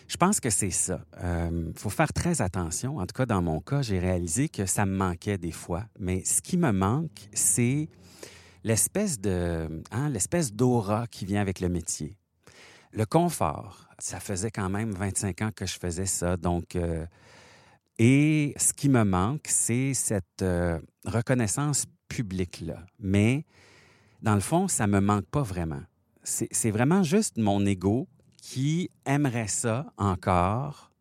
Je 0.08 0.18
pense 0.18 0.40
que 0.40 0.50
c'est 0.50 0.70
ça. 0.70 1.06
Il 1.14 1.26
euh, 1.26 1.72
faut 1.76 1.90
faire 1.90 2.12
très 2.12 2.42
attention. 2.42 2.98
En 2.98 3.06
tout 3.06 3.16
cas, 3.16 3.26
dans 3.26 3.42
mon 3.42 3.62
cas, 3.62 3.82
j'ai 3.82 3.98
réalisé 3.98 4.50
que 4.50 4.66
ça 4.66 4.86
me 4.86 4.96
manquait 4.96 5.38
des 5.38 5.52
fois. 5.52 5.86
Mais 6.00 6.24
ce 6.26 6.42
qui 6.42 6.58
me 6.58 6.72
manque, 6.72 7.30
c'est 7.32 7.88
l'espèce 8.64 9.20
de, 9.20 9.82
hein, 9.92 10.10
l'espèce 10.10 10.54
d'aura 10.54 11.08
qui 11.08 11.26
vient 11.26 11.42
avec 11.42 11.62
le 11.62 11.70
métier. 11.70 12.18
Le 12.94 13.06
confort. 13.06 13.88
Ça 13.98 14.20
faisait 14.20 14.52
quand 14.52 14.70
même 14.70 14.92
25 14.92 15.42
ans 15.42 15.50
que 15.56 15.66
je 15.66 15.80
faisais 15.80 16.06
ça. 16.06 16.38
Donc, 16.38 16.76
euh, 16.76 17.06
et 17.98 18.54
ce 18.58 18.72
qui 18.72 18.88
me 18.88 19.04
manque, 19.04 19.48
c'est 19.48 19.94
cette 19.96 20.44
euh, 20.44 20.80
reconnaissance 21.06 21.86
publique-là. 22.08 22.86
Mais 23.00 23.46
dans 24.22 24.36
le 24.36 24.42
fond, 24.42 24.68
ça 24.68 24.86
me 24.86 25.00
manque 25.00 25.26
pas 25.26 25.42
vraiment. 25.42 25.82
C'est 26.24 26.72
vraiment 26.72 27.04
juste 27.04 27.38
mon 27.38 27.66
ego 27.66 28.08
qui 28.38 28.90
aimerait 29.06 29.50
ça 29.50 29.92
encore, 29.98 30.92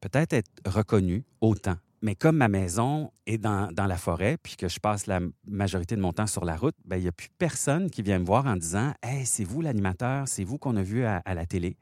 peut-être 0.00 0.32
être 0.32 0.50
reconnu 0.66 1.24
autant. 1.40 1.76
Mais 2.02 2.16
comme 2.16 2.36
ma 2.36 2.48
maison 2.48 3.12
est 3.26 3.38
dans, 3.38 3.70
la 3.76 3.96
forêt, 3.96 4.36
puis 4.42 4.56
que 4.56 4.68
je 4.68 4.80
passe 4.80 5.06
la 5.06 5.20
majorité 5.46 5.94
de 5.94 6.00
mon 6.00 6.12
temps 6.12 6.26
sur 6.26 6.44
la 6.44 6.56
route, 6.56 6.74
ben, 6.84 6.96
il 6.96 7.02
n'y 7.02 7.08
a 7.08 7.12
plus 7.12 7.28
personne 7.38 7.90
qui 7.90 8.02
vient 8.02 8.18
me 8.18 8.24
voir 8.24 8.46
en 8.46 8.56
disant 8.56 8.92
Hey, 9.02 9.24
c'est 9.24 9.44
vous 9.44 9.60
l'animateur, 9.60 10.26
c'est 10.26 10.42
vous 10.42 10.58
qu'on 10.58 10.76
a 10.76 10.82
vu 10.82 11.04
à, 11.04 11.22
à 11.24 11.34
la 11.34 11.46
télé. 11.46 11.76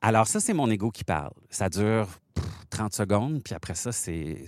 Alors, 0.00 0.28
ça, 0.28 0.38
c'est 0.38 0.54
mon 0.54 0.70
ego 0.70 0.90
qui 0.92 1.02
parle. 1.02 1.32
Ça 1.50 1.68
dure 1.68 2.08
30 2.66 2.92
secondes, 2.94 3.42
puis 3.42 3.54
après 3.54 3.74
ça, 3.74 3.92
c'est 3.92 4.46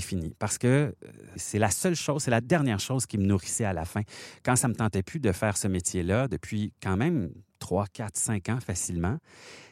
fini. 0.00 0.34
Parce 0.38 0.58
que 0.58 0.66
euh, 0.66 0.92
c'est 1.36 1.58
la 1.58 1.70
seule 1.70 1.94
chose, 1.94 2.22
c'est 2.22 2.30
la 2.30 2.40
dernière 2.40 2.80
chose 2.80 3.06
qui 3.06 3.18
me 3.18 3.24
nourrissait 3.24 3.64
à 3.64 3.72
la 3.72 3.84
fin. 3.84 4.02
Quand 4.42 4.56
ça 4.56 4.68
me 4.68 4.74
tentait 4.74 5.02
plus 5.02 5.20
de 5.20 5.32
faire 5.32 5.56
ce 5.56 5.68
métier-là, 5.68 6.28
depuis 6.28 6.72
quand 6.82 6.96
même 6.96 7.30
3, 7.58 7.86
4, 7.92 8.16
5 8.16 8.48
ans 8.48 8.58
facilement, 8.60 9.18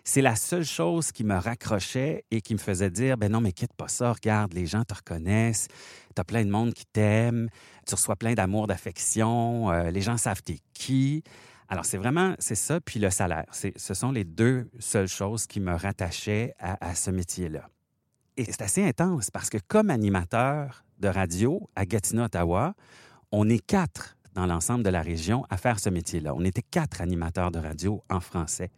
c'est 0.04 0.22
la 0.22 0.36
seule 0.36 0.64
chose 0.64 1.12
qui 1.12 1.24
me 1.24 1.36
raccrochait 1.36 2.24
et 2.30 2.40
qui 2.40 2.54
me 2.54 2.58
faisait 2.58 2.90
dire, 2.90 3.16
ben 3.16 3.30
non, 3.30 3.40
mais 3.40 3.52
quitte 3.52 3.74
pas 3.74 3.88
ça, 3.88 4.12
regarde, 4.12 4.54
les 4.54 4.66
gens 4.66 4.84
te 4.84 4.94
reconnaissent, 4.94 5.68
tu 6.14 6.20
as 6.20 6.24
plein 6.24 6.44
de 6.44 6.50
monde 6.50 6.72
qui 6.72 6.86
t'aime, 6.86 7.48
tu 7.86 7.94
reçois 7.94 8.16
plein 8.16 8.34
d'amour, 8.34 8.66
d'affection, 8.66 9.70
euh, 9.70 9.90
les 9.90 10.00
gens 10.00 10.16
savent 10.16 10.42
t'es 10.42 10.58
qui. 10.72 11.22
Alors, 11.68 11.84
c'est 11.84 11.98
vraiment, 11.98 12.34
c'est 12.38 12.54
ça, 12.54 12.80
puis 12.80 12.98
le 12.98 13.10
salaire. 13.10 13.44
Ce 13.52 13.94
sont 13.94 14.10
les 14.10 14.24
deux 14.24 14.70
seules 14.78 15.08
choses 15.08 15.46
qui 15.46 15.60
me 15.60 15.74
rattachaient 15.74 16.54
à, 16.58 16.94
ce 16.94 17.10
métier-là. 17.10 17.68
Et 18.38 18.44
c'est 18.44 18.62
assez 18.62 18.84
intense 18.84 19.32
parce 19.32 19.50
que 19.50 19.58
comme 19.66 19.90
animateur 19.90 20.84
de 21.00 21.08
radio 21.08 21.68
à 21.74 21.84
Gatineau, 21.84 22.22
Ottawa, 22.22 22.74
on 23.32 23.48
est 23.48 23.58
quatre 23.58 24.16
dans 24.34 24.46
l'ensemble 24.46 24.84
de 24.84 24.90
la 24.90 25.02
région 25.02 25.44
à 25.50 25.56
faire 25.56 25.80
ce 25.80 25.90
métier-là. 25.90 26.32
On 26.36 26.44
était 26.44 26.62
quatre 26.62 27.00
animateurs 27.00 27.50
de 27.50 27.58
radio 27.58 28.04
en 28.08 28.20
français. 28.20 28.70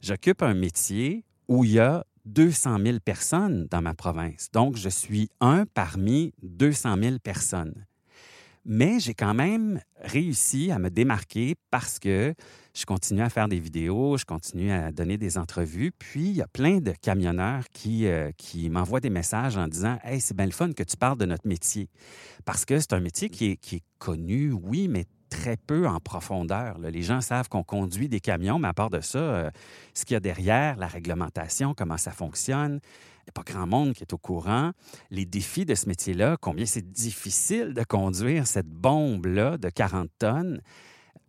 J'occupe 0.00 0.40
un 0.40 0.54
métier 0.54 1.26
où 1.48 1.64
il 1.64 1.72
y 1.72 1.80
a 1.80 2.06
200 2.24 2.78
000 2.82 2.98
personnes 3.00 3.66
dans 3.70 3.82
ma 3.82 3.92
province. 3.92 4.50
Donc, 4.54 4.76
je 4.78 4.88
suis 4.88 5.28
un 5.38 5.66
parmi 5.66 6.32
200 6.42 6.96
000 7.02 7.18
personnes. 7.18 7.84
Mais 8.64 9.00
j'ai 9.00 9.12
quand 9.12 9.34
même 9.34 9.82
réussi 10.00 10.70
à 10.70 10.78
me 10.78 10.88
démarquer 10.88 11.56
parce 11.70 11.98
que 11.98 12.34
je 12.74 12.84
continue 12.84 13.22
à 13.22 13.30
faire 13.30 13.48
des 13.48 13.60
vidéos, 13.60 14.16
je 14.16 14.24
continue 14.24 14.72
à 14.72 14.90
donner 14.90 15.16
des 15.16 15.38
entrevues. 15.38 15.92
Puis, 15.96 16.28
il 16.28 16.36
y 16.36 16.42
a 16.42 16.48
plein 16.48 16.78
de 16.78 16.92
camionneurs 16.92 17.64
qui, 17.72 18.06
euh, 18.06 18.30
m'envoient 18.68 19.00
des 19.00 19.10
messages 19.10 19.56
en 19.56 19.68
disant 19.68 19.98
Hey, 20.02 20.20
c'est 20.20 20.36
bien 20.36 20.46
le 20.46 20.52
fun 20.52 20.72
que 20.72 20.82
tu 20.82 20.96
parles 20.96 21.18
de 21.18 21.26
notre 21.26 21.46
métier. 21.46 21.88
Parce 22.44 22.64
que 22.64 22.80
c'est 22.80 22.92
un 22.92 23.00
métier 23.00 23.30
qui 23.30 23.52
est, 23.52 23.56
qui 23.56 23.76
est 23.76 23.84
connu, 23.98 24.52
oui, 24.52 24.88
mais 24.88 25.04
très 25.30 25.56
peu 25.56 25.86
en 25.86 26.00
profondeur. 26.00 26.78
Les 26.78 27.02
gens 27.02 27.20
savent 27.20 27.48
qu'on 27.48 27.64
conduit 27.64 28.08
des 28.08 28.20
camions, 28.20 28.58
mais 28.58 28.68
à 28.68 28.74
part 28.74 28.90
de 28.90 29.00
ça, 29.00 29.18
euh, 29.18 29.50
ce 29.94 30.04
qu'il 30.04 30.14
y 30.14 30.16
a 30.16 30.20
derrière, 30.20 30.76
la 30.76 30.86
réglementation, 30.86 31.74
comment 31.74 31.96
ça 31.96 32.12
fonctionne, 32.12 32.80
il 32.82 33.28
n'y 33.28 33.30
a 33.30 33.32
pas 33.32 33.52
grand 33.52 33.66
monde 33.66 33.94
qui 33.94 34.02
est 34.02 34.12
au 34.12 34.18
courant. 34.18 34.72
Les 35.10 35.24
défis 35.24 35.64
de 35.64 35.74
ce 35.74 35.88
métier-là, 35.88 36.36
combien 36.40 36.66
c'est 36.66 36.90
difficile 36.90 37.72
de 37.72 37.82
conduire 37.82 38.46
cette 38.46 38.68
bombe-là 38.68 39.58
de 39.58 39.70
40 39.70 40.10
tonnes. 40.18 40.60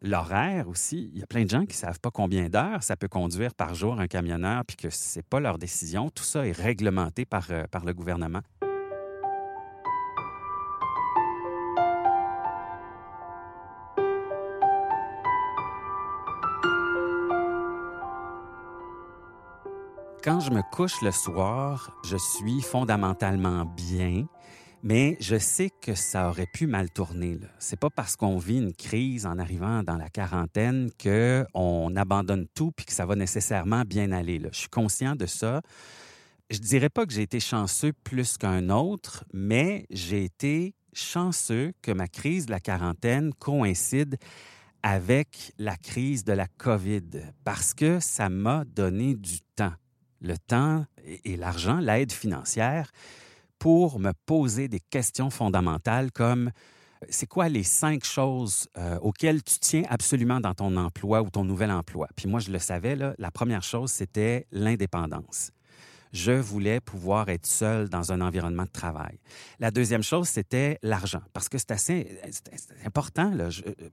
L'horaire 0.01 0.68
aussi, 0.68 1.10
il 1.13 1.20
y 1.20 1.24
a 1.24 1.27
plein 1.27 1.46
de 1.46 1.50
gens 1.50 1.62
qui 1.62 1.75
ne 1.75 1.88
savent 1.88 2.00
pas 2.00 2.12
combien 2.12 2.48
d'heures 2.48 2.84
ça 2.84 2.96
peut 2.96 3.08
conduire 3.08 3.54
par 3.54 3.74
jour 3.74 4.00
un 4.00 4.08
camionneur, 4.08 4.63
puis 4.65 4.77
que 4.77 4.89
ce 4.89 5.20
n'est 5.20 5.24
pas 5.24 5.39
leur 5.39 5.58
décision. 5.58 6.10
Tout 6.10 6.24
ça 6.24 6.46
est 6.46 6.51
réglementé 6.51 7.25
par, 7.25 7.48
euh, 7.50 7.65
par 7.72 7.86
le 7.86 7.94
gouvernement. 7.94 8.42
quand 20.25 20.39
je 20.39 20.50
me 20.50 20.63
couche 20.72 21.04
le 21.04 21.12
soir, 21.12 21.92
je 22.04 22.18
suis 22.18 22.60
fondamentalement 22.60 23.63
bien, 23.63 24.25
mais 24.86 25.18
je 25.20 25.39
sais 25.39 25.72
que 25.82 25.96
ça 25.96 26.30
aurait 26.30 26.46
pu 26.46 26.68
mal 26.68 26.92
tourner. 26.92 27.39
C'est 27.58 27.80
pas 27.80 27.89
parce 27.89 28.15
qu'on 28.15 28.38
vit 28.38 28.60
une 28.60 28.74
crise 28.74 29.25
en 29.25 29.39
arrivant 29.39 29.82
dans 29.82 29.98
la 29.98 30.10
quarantaine 30.10 30.92
qu'on 31.01 31.96
abandonne 31.96 32.46
tout 32.54 32.72
puis 32.72 32.86
que 32.86 32.94
ça 32.94 33.08
va 33.08 33.15
nécessairement 33.15 33.82
bien 33.82 34.12
aller. 34.12 34.39
Je 34.51 34.60
suis 34.60 34.70
conscient 34.70 35.15
de 35.15 35.25
ça. 35.25 35.63
Je 36.51 36.60
dirais 36.60 36.92
pas 36.92 37.08
que 37.08 37.13
j'ai 37.13 37.24
été 37.24 37.39
chanceux 37.39 37.94
plus 38.04 38.38
qu'un 38.38 38.70
autre, 38.70 39.25
mais 39.34 39.88
j'ai 39.89 40.24
été 40.24 40.75
chanceux 40.94 41.74
que 41.82 41.92
ma 41.92 42.08
crise 42.08 42.46
de 42.46 42.51
la 42.51 42.60
quarantaine 42.60 43.34
coïncide 43.34 44.18
avec 44.84 45.51
la 45.58 45.77
crise 45.77 46.24
de 46.24 46.34
la 46.34 46.46
COVID 46.46 47.24
parce 47.44 47.74
que 47.74 48.00
ça 48.00 48.30
m'a 48.30 48.65
donné 48.65 49.15
du 49.15 49.39
temps 49.56 49.74
le 50.22 50.38
temps 50.38 50.86
et 51.24 51.38
l'argent, 51.38 51.80
l'aide 51.80 52.12
financière, 52.12 52.92
pour 53.65 54.00
me 54.00 54.12
poser 54.27 54.67
des 54.67 54.79
questions 54.79 55.31
fondamentales 55.31 56.12
comme 56.12 56.51
c'est 57.10 57.25
quoi 57.25 57.50
les 57.50 57.63
cinq 57.63 58.03
choses 58.03 58.67
euh, 58.77 59.00
auxquelles 59.00 59.41
tu 59.41 59.57
tiens 59.57 59.81
absolument 59.89 60.39
dans 60.39 60.53
ton 60.53 60.77
emploi 60.77 61.24
ou 61.24 61.31
ton 61.31 61.43
nouvel 61.43 61.72
emploi? 61.72 62.07
Puis 62.15 62.27
moi, 62.27 62.39
je 62.39 62.51
le 62.51 62.60
savais, 62.60 62.95
là, 62.95 63.15
la 63.17 63.31
première 63.31 63.63
chose, 63.63 63.89
c'était 63.89 64.45
l'indépendance 64.51 65.50
je 66.15 66.31
voulais 66.31 66.79
pouvoir 66.79 67.27
être 67.27 67.45
seul 67.45 67.89
dans 67.89 68.13
un 68.13 68.22
environnement 68.22 68.63
de 68.63 68.69
travail. 68.69 69.19
La 69.60 69.69
deuxième 69.69 70.01
chose, 70.01 70.29
c'était 70.29 70.79
l'argent, 70.81 71.22
parce 71.34 71.50
que 71.50 71.57
c'est 71.57 71.72
assez 71.72 72.19
important, 72.86 73.31
là, 73.31 73.50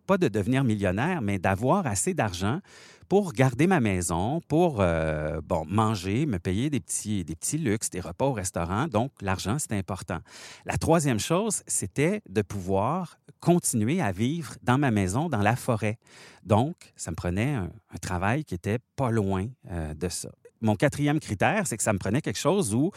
pas 0.07 0.19
de 0.19 0.29
devenir 0.29 0.63
millionnaire, 0.63 1.21
mais 1.21 1.39
d'avoir 1.39 1.87
assez 1.87 2.15
d'argent 2.15 2.61
pour 3.09 3.33
garder 3.33 3.67
ma 3.67 3.81
maison, 3.81 4.41
pour 4.49 4.81
euh, 4.81 5.41
bon, 5.45 5.67
manger, 5.67 6.25
me 6.25 6.39
payer 6.39 6.71
des 6.71 6.81
petits, 6.81 7.25
des 7.25 7.35
petits 7.35 7.59
luxes, 7.59 7.91
des 7.91 8.01
repas 8.01 8.27
au 8.27 8.33
restaurant. 8.33 8.87
Donc, 8.87 9.11
l'argent, 9.21 9.59
c'est 9.59 9.73
important. 9.73 10.21
La 10.65 10.79
troisième 10.79 11.19
chose, 11.19 11.63
c'était 11.67 12.23
de 12.29 12.41
pouvoir 12.41 13.19
continuer 13.41 14.01
à 14.01 14.13
vivre 14.13 14.55
dans 14.63 14.79
ma 14.79 14.93
maison, 14.93 15.29
dans 15.29 15.43
la 15.43 15.57
forêt. 15.57 15.99
Donc, 16.45 16.77
ça 16.97 17.11
me 17.11 17.17
prenait 17.17 17.55
un, 17.55 17.71
travail 18.01 18.45
qui 18.45 18.55
était 18.55 18.79
pas 18.97 19.11
loin 19.11 19.47
euh, 19.71 19.93
de 19.93 20.09
ça 20.09 20.31
mon 20.63 20.77
quatrième 20.77 21.21
critère, 21.21 21.67
c'est 21.67 21.77
que 21.77 21.83
ça 21.83 21.93
me 21.93 21.99
prenait 21.99 22.23
quelque 22.23 22.39
chose 22.39 22.75
où 22.75 22.91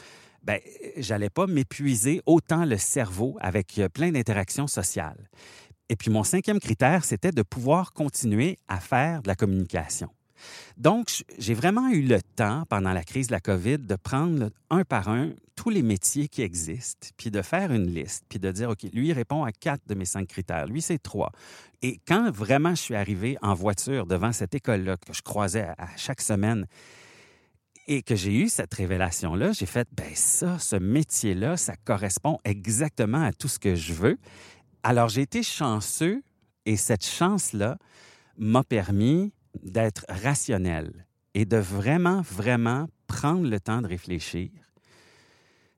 ben, 0.43 0.59
j'allais 0.97 1.31
pas 1.31 1.47
m'épuiser 1.47 2.21
autant 2.25 2.65
le 2.65 2.77
cerveau 2.77 3.35
avec 3.41 3.79
euh, 3.79 3.89
plein 3.89 4.11
d'interactions 4.11 4.67
sociales. 4.67 5.29
Et 5.89 5.95
puis 5.95 6.11
mon 6.11 6.23
cinquième 6.23 6.59
critère, 6.59 7.03
c'était 7.03 7.31
de 7.31 7.41
pouvoir 7.41 7.93
continuer 7.93 8.57
à 8.67 8.79
faire 8.79 9.21
de 9.23 9.27
la 9.27 9.35
communication. 9.35 10.09
Donc, 10.77 11.23
j'ai 11.37 11.53
vraiment 11.53 11.89
eu 11.89 12.01
le 12.01 12.21
temps, 12.21 12.65
pendant 12.69 12.91
la 12.93 13.03
crise 13.03 13.27
de 13.27 13.31
la 13.31 13.39
COVID, 13.39 13.79
de 13.79 13.95
prendre 13.95 14.49
un 14.69 14.83
par 14.83 15.09
un 15.09 15.31
tous 15.55 15.69
les 15.69 15.81
métiers 15.81 16.27
qui 16.27 16.41
existent, 16.41 17.07
puis 17.15 17.31
de 17.31 17.41
faire 17.41 17.71
une 17.71 17.87
liste, 17.87 18.25
puis 18.27 18.39
de 18.39 18.51
dire, 18.51 18.69
OK, 18.69 18.83
lui, 18.93 19.13
répond 19.13 19.45
à 19.45 19.51
quatre 19.53 19.87
de 19.87 19.95
mes 19.95 20.05
cinq 20.05 20.27
critères, 20.27 20.67
lui, 20.67 20.81
c'est 20.81 21.01
trois. 21.01 21.31
Et 21.81 21.99
quand 22.05 22.29
vraiment 22.29 22.75
je 22.75 22.81
suis 22.81 22.95
arrivé 22.95 23.37
en 23.41 23.53
voiture 23.53 24.05
devant 24.05 24.33
cette 24.33 24.53
école-là 24.53 24.97
que 24.97 25.13
je 25.13 25.21
croisais 25.21 25.67
à 25.77 25.87
chaque 25.95 26.21
semaine, 26.21 26.67
et 27.87 28.01
que 28.01 28.15
j'ai 28.15 28.33
eu 28.33 28.49
cette 28.49 28.73
révélation-là, 28.73 29.51
j'ai 29.51 29.65
fait, 29.65 29.87
ben 29.91 30.09
ça, 30.15 30.57
ce 30.59 30.75
métier-là, 30.75 31.57
ça 31.57 31.75
correspond 31.75 32.39
exactement 32.43 33.23
à 33.23 33.31
tout 33.31 33.47
ce 33.47 33.59
que 33.59 33.75
je 33.75 33.93
veux. 33.93 34.17
Alors 34.83 35.09
j'ai 35.09 35.21
été 35.21 35.43
chanceux 35.43 36.23
et 36.65 36.77
cette 36.77 37.05
chance-là 37.05 37.77
m'a 38.37 38.63
permis 38.63 39.33
d'être 39.63 40.05
rationnel 40.09 41.05
et 41.33 41.45
de 41.45 41.57
vraiment, 41.57 42.21
vraiment 42.21 42.87
prendre 43.07 43.47
le 43.47 43.59
temps 43.59 43.81
de 43.81 43.87
réfléchir, 43.87 44.49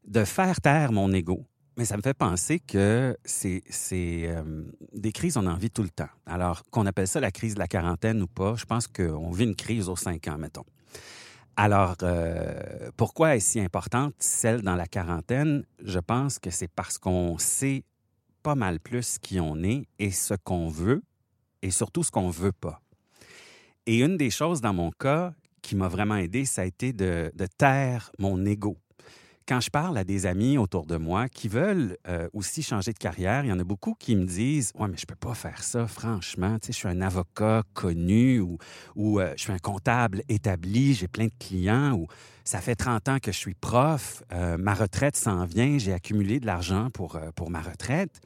de 0.07 0.23
faire 0.23 0.61
taire 0.61 0.91
mon 0.91 1.11
ego 1.11 1.45
Mais 1.75 1.85
ça 1.85 1.97
me 1.97 2.01
fait 2.01 2.13
penser 2.13 2.59
que 2.59 3.17
c'est 3.25 3.63
euh, 3.93 4.63
des 4.93 5.11
crises, 5.11 5.35
on 5.37 5.45
en 5.45 5.55
vit 5.55 5.69
tout 5.69 5.83
le 5.83 5.89
temps. 5.89 6.09
Alors, 6.25 6.63
qu'on 6.71 6.85
appelle 6.85 7.07
ça 7.07 7.19
la 7.19 7.31
crise 7.31 7.55
de 7.55 7.59
la 7.59 7.67
quarantaine 7.67 8.21
ou 8.21 8.27
pas, 8.27 8.55
je 8.55 8.65
pense 8.65 8.87
qu'on 8.87 9.31
vit 9.31 9.43
une 9.43 9.55
crise 9.55 9.89
aux 9.89 9.95
cinq 9.95 10.27
ans, 10.27 10.37
mettons. 10.37 10.65
Alors, 11.59 11.95
euh, 12.03 12.91
pourquoi 12.97 13.35
est-ce 13.35 13.53
si 13.53 13.59
importante 13.59 14.13
celle 14.19 14.61
dans 14.61 14.75
la 14.75 14.85
quarantaine? 14.85 15.65
Je 15.83 15.97
pense 15.97 16.37
que 16.37 16.51
c'est 16.51 16.67
parce 16.67 16.99
qu'on 16.99 17.39
sait 17.39 17.83
pas 18.43 18.53
mal 18.53 18.79
plus 18.79 19.17
qui 19.17 19.39
on 19.39 19.63
est 19.63 19.87
et 19.97 20.11
ce 20.11 20.35
qu'on 20.35 20.69
veut 20.69 21.01
et 21.63 21.71
surtout 21.71 22.03
ce 22.03 22.11
qu'on 22.11 22.29
veut 22.29 22.51
pas. 22.51 22.79
Et 23.87 24.01
une 24.01 24.17
des 24.17 24.29
choses 24.29 24.61
dans 24.61 24.73
mon 24.73 24.91
cas 24.91 25.33
qui 25.63 25.75
m'a 25.75 25.87
vraiment 25.87 26.17
aidé, 26.17 26.45
ça 26.45 26.61
a 26.61 26.65
été 26.65 26.93
de, 26.93 27.31
de 27.33 27.47
taire 27.47 28.11
mon 28.19 28.45
ego 28.45 28.77
quand 29.47 29.61
je 29.61 29.69
parle 29.69 29.97
à 29.97 30.03
des 30.03 30.25
amis 30.25 30.57
autour 30.57 30.85
de 30.85 30.97
moi 30.97 31.29
qui 31.29 31.47
veulent 31.47 31.97
euh, 32.07 32.27
aussi 32.33 32.61
changer 32.61 32.91
de 32.91 32.97
carrière, 32.97 33.45
il 33.45 33.47
y 33.47 33.51
en 33.51 33.59
a 33.59 33.63
beaucoup 33.63 33.95
qui 33.97 34.15
me 34.15 34.25
disent 34.25 34.73
Ouais, 34.77 34.87
mais 34.89 34.97
je 34.97 35.05
peux 35.05 35.15
pas 35.15 35.33
faire 35.33 35.63
ça, 35.63 35.87
franchement. 35.87 36.59
Tu 36.59 36.67
sais, 36.67 36.73
je 36.73 36.77
suis 36.77 36.87
un 36.89 37.01
avocat 37.01 37.63
connu 37.73 38.41
ou, 38.41 38.57
ou 38.95 39.19
euh, 39.19 39.33
je 39.37 39.43
suis 39.43 39.53
un 39.53 39.59
comptable 39.59 40.21
établi, 40.27 40.93
j'ai 40.93 41.07
plein 41.07 41.25
de 41.25 41.33
clients 41.39 41.93
ou 41.93 42.07
ça 42.43 42.59
fait 42.59 42.75
30 42.75 43.07
ans 43.07 43.17
que 43.21 43.31
je 43.31 43.37
suis 43.37 43.53
prof, 43.53 44.23
euh, 44.33 44.57
ma 44.57 44.73
retraite 44.73 45.15
s'en 45.15 45.45
vient, 45.45 45.77
j'ai 45.77 45.93
accumulé 45.93 46.39
de 46.39 46.45
l'argent 46.45 46.89
pour, 46.93 47.19
pour 47.35 47.49
ma 47.49 47.61
retraite. 47.61 48.21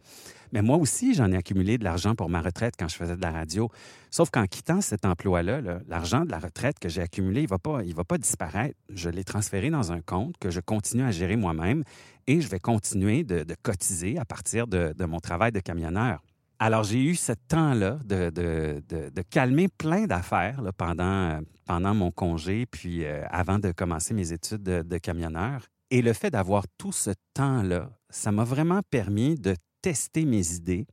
Mais 0.52 0.62
moi 0.62 0.78
aussi, 0.78 1.14
j'en 1.14 1.32
ai 1.32 1.38
accumulé 1.38 1.78
de 1.78 1.84
l'argent 1.84 2.16
pour 2.16 2.30
ma 2.30 2.42
retraite 2.42 2.76
quand 2.78 2.88
je 2.88 2.96
faisais 2.96 3.16
de 3.16 3.22
la 3.22 3.32
radio. 3.32 3.70
Sauf 4.10 4.30
qu'en 4.30 4.46
quittant 4.46 4.82
cet 4.82 5.06
emploi-là, 5.06 5.62
l'argent 5.88 6.26
de 6.26 6.32
la 6.32 6.40
retraite 6.40 6.80
que 6.80 6.90
j'ai 6.90 7.02
accumulé, 7.02 7.42
il 7.42 7.46
ne 7.46 7.50
va, 7.50 7.60
pas, 7.60 7.82
va 7.82 8.04
pas 8.04 8.18
disparaître. 8.18 8.78
Je 8.90 9.10
l'ai 9.10 9.24
transféré 9.24 9.70
dans 9.70 9.92
un 9.92 10.02
compte 10.02 10.38
que 10.40 10.50
je 10.50 10.60
continue 10.60 11.04
à 11.04 11.12
gérer 11.12 11.36
moi-même 11.36 11.84
et 12.28 12.42
je 12.42 12.48
vais 12.48 12.60
continuer 12.60 13.24
de, 13.24 13.46
cotiser 13.62 14.18
à 14.18 14.26
partir 14.26 14.68
de, 14.68 15.06
mon 15.06 15.20
travail 15.20 15.52
de 15.52 15.60
camionneur. 15.60 16.22
Alors, 16.60 16.84
j'ai 16.84 17.02
eu 17.02 17.16
ce 17.16 17.34
temps-là 17.48 17.98
de, 18.06 19.22
calmer 19.30 19.68
plein 19.68 20.06
d'affaires 20.06 20.62
pendant, 20.78 21.40
pendant 21.66 21.96
mon 21.96 22.12
congé, 22.12 22.66
puis 22.66 23.04
euh, 23.04 23.24
avant 23.32 23.58
de 23.58 23.72
commencer 23.72 24.14
mes 24.14 24.32
études 24.32 24.64
de, 24.64 24.98
camionneur. 24.98 25.66
Et 25.90 26.02
le 26.02 26.14
fait 26.14 26.30
d'avoir 26.30 26.66
tout 26.78 26.92
ce 26.92 27.12
temps-là, 27.34 27.90
ça 28.10 28.32
m'a 28.32 28.44
vraiment 28.44 28.82
permis 28.90 29.36
de 29.36 29.56
tester 29.82 30.26
mes 30.26 30.54
idées. 30.54 30.86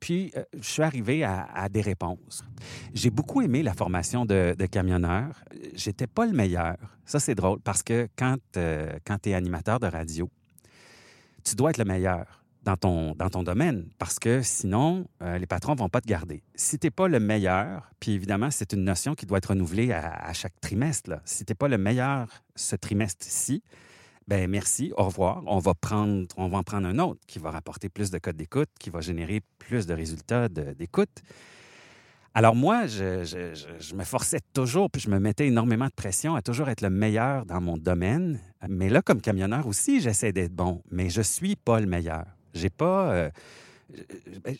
Puis, 0.00 0.32
euh, 0.36 0.44
je 0.60 0.68
suis 0.68 0.82
arrivé 0.82 1.24
à, 1.24 1.68
des 1.68 1.80
réponses. 1.80 2.44
J'ai 2.94 3.10
beaucoup 3.10 3.42
aimé 3.42 3.62
la 3.62 3.74
formation 3.74 4.24
de, 4.24 4.54
camionneur. 4.70 5.42
J'étais 5.74 6.06
pas 6.06 6.26
le 6.26 6.32
meilleur. 6.32 6.76
Ça, 7.04 7.18
c'est 7.18 7.34
drôle 7.34 7.60
parce 7.60 7.82
que 7.82 8.08
quand, 8.16 8.38
euh, 8.56 8.96
quand 9.04 9.18
tu 9.22 9.30
es 9.30 9.34
animateur 9.34 9.80
de 9.80 9.86
radio, 9.86 10.30
tu 11.44 11.56
dois 11.56 11.70
être 11.70 11.78
le 11.78 11.84
meilleur 11.84 12.38
dans 12.62 12.76
ton, 12.76 13.14
dans 13.14 13.30
ton 13.30 13.42
domaine 13.42 13.88
parce 13.98 14.18
que 14.18 14.42
sinon, 14.42 15.06
euh, 15.22 15.38
les 15.38 15.46
patrons 15.46 15.74
vont 15.74 15.88
pas 15.88 16.00
te 16.00 16.06
garder. 16.06 16.42
Si 16.54 16.78
tu 16.78 16.90
pas 16.90 17.08
le 17.08 17.18
meilleur, 17.18 17.90
puis 17.98 18.12
évidemment, 18.12 18.50
c'est 18.50 18.72
une 18.72 18.84
notion 18.84 19.14
qui 19.14 19.26
doit 19.26 19.38
être 19.38 19.50
renouvelée 19.50 19.92
à, 19.92 20.32
chaque 20.34 20.60
trimestre. 20.60 21.10
Là. 21.10 21.22
Si 21.24 21.44
tu 21.44 21.54
pas 21.54 21.68
le 21.68 21.78
meilleur 21.78 22.28
ce 22.54 22.76
trimestre-ci, 22.76 23.62
ben 24.28 24.46
merci, 24.48 24.92
au 24.98 25.04
revoir. 25.04 25.42
On 25.46 25.58
va, 25.58 25.72
prendre, 25.72 26.26
on 26.36 26.48
va 26.48 26.58
en 26.58 26.62
prendre 26.62 26.86
un 26.86 26.98
autre 26.98 27.18
qui 27.26 27.38
va 27.38 27.50
rapporter 27.50 27.88
plus 27.88 28.10
de 28.10 28.18
codes 28.18 28.36
d'écoute, 28.36 28.68
qui 28.78 28.90
va 28.90 29.00
générer 29.00 29.40
plus 29.58 29.86
de 29.86 29.94
résultats 29.94 30.50
d'écoute. 30.50 31.22
Alors 32.34 32.54
moi, 32.54 32.86
je, 32.86 33.94
me 33.94 34.04
forçais 34.04 34.40
toujours, 34.52 34.90
puis 34.90 35.00
je 35.00 35.08
me 35.08 35.18
mettais 35.18 35.46
énormément 35.46 35.86
de 35.86 35.94
pression 35.96 36.34
à 36.34 36.42
toujours 36.42 36.68
être 36.68 36.82
le 36.82 36.90
meilleur 36.90 37.46
dans 37.46 37.62
mon 37.62 37.78
domaine. 37.78 38.38
Mais 38.68 38.90
là, 38.90 39.00
comme 39.00 39.22
camionneur 39.22 39.66
aussi, 39.66 40.02
j'essaie 40.02 40.32
d'être 40.32 40.52
bon, 40.52 40.82
mais 40.90 41.08
je 41.08 41.22
suis 41.22 41.56
pas 41.56 41.80
le 41.80 41.86
meilleur. 41.86 42.26
J'ai 42.52 42.70
pas... 42.70 43.10
Euh, 43.12 43.30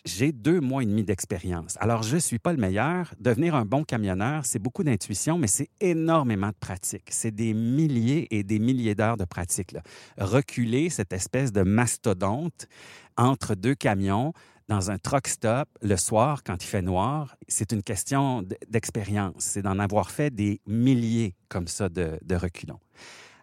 j'ai 0.05 0.33
deux 0.33 0.61
mois 0.61 0.83
et 0.83 0.87
demi 0.87 1.05
d'expérience. 1.05 1.77
Alors, 1.81 2.03
je 2.03 2.15
ne 2.15 2.21
suis 2.21 2.39
pas 2.39 2.53
le 2.53 2.59
meilleur. 2.59 3.15
Devenir 3.21 3.55
un 3.55 3.65
bon 3.65 3.85
camionneur, 3.85 4.45
c'est 4.47 4.59
beaucoup 4.59 4.85
d'intuition, 4.85 5.39
mais 5.39 5.47
c'est 5.47 5.69
énormément 5.81 6.49
de 6.49 6.57
pratique. 6.59 7.09
C'est 7.11 7.35
des 7.35 7.53
milliers 7.53 8.27
et 8.31 8.43
des 8.43 8.59
milliers 8.59 8.95
d'heures 8.95 9.17
de 9.17 9.25
pratique. 9.25 9.75
Reculer 10.19 10.89
cette 10.89 11.13
espèce 11.13 11.53
de 11.53 11.63
mastodonte 11.63 12.69
entre 13.17 13.55
deux 13.55 13.75
camions 13.75 14.33
dans 14.69 14.91
un 14.91 14.99
truck 14.99 15.29
stop 15.29 15.69
le 15.81 15.97
soir 15.97 16.43
quand 16.45 16.63
il 16.63 16.67
fait 16.67 16.83
noir, 16.83 17.37
c'est 17.49 17.73
une 17.73 17.83
question 17.83 18.43
d'expérience. 18.69 19.35
C'est 19.39 19.63
d'en 19.63 19.79
avoir 19.79 20.11
fait 20.11 20.31
des 20.31 20.61
milliers 20.67 21.35
comme 21.49 21.69
ça 21.69 21.89
de, 21.89 22.19
reculons. 22.35 22.81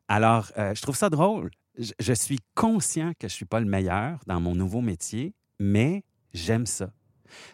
Alors, 0.08 0.52
euh, 0.58 0.76
je 0.76 0.82
trouve 0.82 0.95
ça 0.95 1.10
drôle. 1.10 1.50
Je 1.78 2.13
suis 2.13 2.39
conscient 2.54 3.12
que 3.19 3.28
je 3.28 3.34
ne 3.34 3.38
suis 3.38 3.45
pas 3.45 3.60
le 3.60 3.65
meilleur 3.65 4.19
dans 4.28 4.39
mon 4.39 4.54
nouveau 4.54 4.82
métier, 4.82 5.34
mais 5.60 6.04
j'aime 6.34 6.65
ça. 6.65 6.91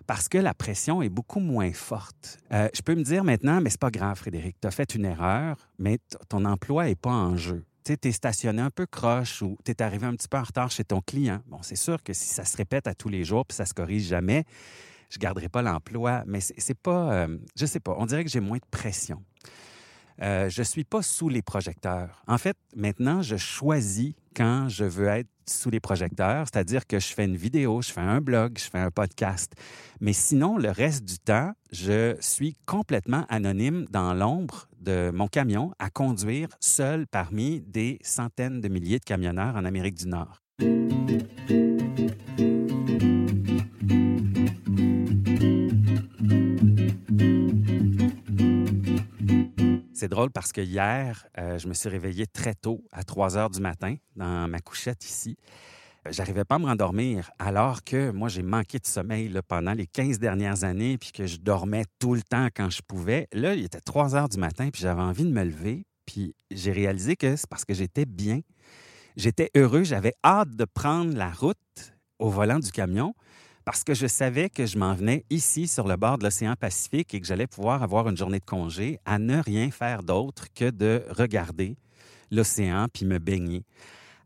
Parce 0.05 0.27
que 0.27 0.37
la 0.37 0.53
pression 0.53 1.01
est 1.01 1.09
beaucoup 1.09 1.39
moins 1.39 1.71
forte. 1.73 2.39
Euh, 2.51 2.69
je 2.73 2.81
peux 2.81 2.95
me 2.95 3.03
dire 3.03 3.23
maintenant, 3.23 3.61
mais 3.61 3.69
c'est 3.69 3.79
pas 3.79 3.91
grave, 3.91 4.17
Frédéric, 4.17 4.57
tu 4.61 4.67
as 4.67 4.71
fait 4.71 4.95
une 4.95 5.05
erreur, 5.05 5.57
mais 5.79 5.99
ton 6.29 6.45
emploi 6.45 6.85
n'est 6.85 6.95
pas 6.95 7.11
en 7.11 7.35
jeu. 7.37 7.63
Tu 7.83 7.97
es 8.03 8.11
stationné 8.11 8.61
un 8.61 8.69
peu 8.69 8.85
croche 8.85 9.41
ou 9.41 9.57
tu 9.65 9.71
es 9.71 9.81
arrivé 9.81 10.05
un 10.05 10.15
petit 10.15 10.27
peu 10.27 10.37
en 10.37 10.43
retard 10.43 10.69
chez 10.69 10.83
ton 10.83 11.01
client. 11.01 11.41
Bon, 11.47 11.59
c'est 11.63 11.75
sûr 11.75 12.03
que 12.03 12.13
si 12.13 12.25
ça 12.25 12.45
se 12.45 12.55
répète 12.55 12.85
à 12.85 12.93
tous 12.93 13.09
les 13.09 13.23
jours 13.23 13.45
puis 13.45 13.55
ça 13.55 13.65
se 13.65 13.73
corrige 13.73 14.03
jamais, 14.03 14.45
je 15.09 15.17
garderai 15.17 15.49
pas 15.49 15.61
l'emploi, 15.61 16.23
mais 16.27 16.39
c'est 16.41 16.77
pas, 16.77 17.13
euh, 17.13 17.37
je 17.55 17.65
sais 17.65 17.79
pas, 17.79 17.95
on 17.97 18.05
dirait 18.05 18.23
que 18.23 18.29
j'ai 18.29 18.39
moins 18.39 18.57
de 18.57 18.69
pression. 18.69 19.23
Euh, 20.21 20.49
je 20.49 20.61
suis 20.61 20.83
pas 20.83 21.01
sous 21.01 21.29
les 21.29 21.41
projecteurs. 21.41 22.23
En 22.27 22.37
fait, 22.37 22.55
maintenant, 22.75 23.21
je 23.21 23.37
choisis 23.37 24.13
quand 24.35 24.69
je 24.69 24.85
veux 24.85 25.07
être 25.07 25.29
sous 25.51 25.69
les 25.69 25.79
projecteurs, 25.79 26.45
c'est-à-dire 26.51 26.87
que 26.87 26.99
je 26.99 27.07
fais 27.13 27.25
une 27.25 27.35
vidéo, 27.35 27.81
je 27.81 27.91
fais 27.91 28.01
un 28.01 28.21
blog, 28.21 28.57
je 28.57 28.69
fais 28.69 28.79
un 28.79 28.91
podcast. 28.91 29.53
Mais 29.99 30.13
sinon, 30.13 30.57
le 30.57 30.69
reste 30.69 31.05
du 31.05 31.19
temps, 31.19 31.51
je 31.71 32.15
suis 32.19 32.55
complètement 32.65 33.25
anonyme 33.29 33.85
dans 33.89 34.13
l'ombre 34.13 34.67
de 34.79 35.11
mon 35.13 35.27
camion 35.27 35.73
à 35.79 35.89
conduire 35.89 36.49
seul 36.59 37.07
parmi 37.07 37.61
des 37.61 37.99
centaines 38.01 38.61
de 38.61 38.67
milliers 38.67 38.99
de 38.99 39.05
camionneurs 39.05 39.55
en 39.55 39.65
Amérique 39.65 39.95
du 39.95 40.07
Nord. 40.07 40.41
C'est 50.01 50.09
drôle 50.09 50.31
parce 50.31 50.51
que 50.51 50.61
hier, 50.61 51.27
euh, 51.37 51.59
je 51.59 51.67
me 51.67 51.75
suis 51.75 51.87
réveillé 51.87 52.25
très 52.25 52.55
tôt, 52.55 52.83
à 52.91 53.03
3 53.03 53.37
heures 53.37 53.51
du 53.51 53.61
matin, 53.61 53.97
dans 54.15 54.49
ma 54.49 54.57
couchette 54.57 55.05
ici. 55.05 55.37
Euh, 56.07 56.11
j'arrivais 56.11 56.43
pas 56.43 56.55
à 56.55 56.57
me 56.57 56.65
rendormir, 56.65 57.29
alors 57.37 57.83
que 57.83 58.09
moi, 58.09 58.27
j'ai 58.27 58.41
manqué 58.41 58.79
de 58.79 58.87
sommeil 58.87 59.31
pendant 59.47 59.73
les 59.73 59.85
15 59.85 60.17
dernières 60.17 60.63
années, 60.63 60.97
puis 60.97 61.11
que 61.11 61.27
je 61.27 61.37
dormais 61.37 61.85
tout 61.99 62.15
le 62.15 62.23
temps 62.23 62.47
quand 62.47 62.71
je 62.71 62.81
pouvais. 62.81 63.27
Là, 63.31 63.53
il 63.53 63.63
était 63.63 63.79
3 63.79 64.15
heures 64.15 64.27
du 64.27 64.39
matin, 64.39 64.71
puis 64.73 64.81
j'avais 64.81 65.03
envie 65.03 65.23
de 65.23 65.31
me 65.31 65.43
lever, 65.43 65.85
puis 66.07 66.33
j'ai 66.49 66.71
réalisé 66.71 67.15
que 67.15 67.35
c'est 67.35 67.47
parce 67.47 67.63
que 67.63 67.75
j'étais 67.75 68.07
bien. 68.07 68.39
J'étais 69.17 69.51
heureux, 69.55 69.83
j'avais 69.83 70.15
hâte 70.25 70.55
de 70.55 70.65
prendre 70.65 71.15
la 71.15 71.29
route 71.29 71.59
au 72.17 72.31
volant 72.31 72.57
du 72.57 72.71
camion 72.71 73.13
parce 73.65 73.83
que 73.83 73.93
je 73.93 74.07
savais 74.07 74.49
que 74.49 74.65
je 74.65 74.77
m'en 74.77 74.93
venais 74.93 75.25
ici 75.29 75.67
sur 75.67 75.87
le 75.87 75.95
bord 75.95 76.17
de 76.17 76.23
l'océan 76.23 76.55
Pacifique 76.55 77.13
et 77.13 77.21
que 77.21 77.27
j'allais 77.27 77.47
pouvoir 77.47 77.83
avoir 77.83 78.09
une 78.09 78.17
journée 78.17 78.39
de 78.39 78.45
congé 78.45 78.99
à 79.05 79.19
ne 79.19 79.41
rien 79.41 79.69
faire 79.71 80.03
d'autre 80.03 80.47
que 80.53 80.69
de 80.69 81.05
regarder 81.09 81.77
l'océan 82.31 82.87
puis 82.91 83.05
me 83.05 83.19
baigner. 83.19 83.63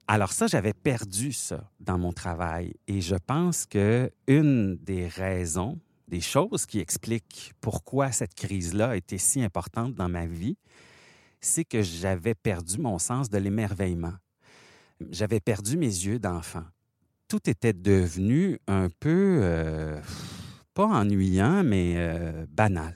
Alors 0.08 0.32
ça, 0.32 0.48
j'avais 0.48 0.74
perdu 0.74 1.34
ça 1.34 1.69
dans 1.80 1.98
mon 1.98 2.13
travail 2.13 2.74
et 2.88 3.02
je 3.02 3.15
pense 3.15 3.65
que 3.65 4.12
une 4.28 4.78
des 4.78 5.08
raisons, 5.08 5.80
des 6.08 6.21
choses 6.21 6.65
qui 6.65 6.80
expliquent 6.80 7.54
pourquoi 7.60 8.12
cette 8.12 8.36
crise-là 8.36 8.91
a 8.91 8.95
été 8.95 9.17
si 9.17 9.43
importante 9.43 9.95
dans 9.95 10.10
ma 10.10 10.28
vie, 10.28 10.58
c'est 11.41 11.65
que 11.65 11.82
j'avais 11.82 12.36
perdu 12.36 12.78
mon 12.78 13.00
sens 13.00 13.30
de 13.30 13.38
l'émerveillement. 13.38 14.13
J'avais 15.10 15.39
perdu 15.39 15.78
mes 15.78 15.88
yeux 15.88 16.19
d'enfant 16.19 16.63
tout 17.28 17.50
était 17.50 17.74
devenu 17.74 18.60
un 18.68 18.90
peu, 18.90 19.40
euh, 19.42 20.00
pas 20.74 20.86
ennuyant, 20.86 21.64
mais 21.64 21.96
euh, 21.98 22.46
banal. 22.50 22.94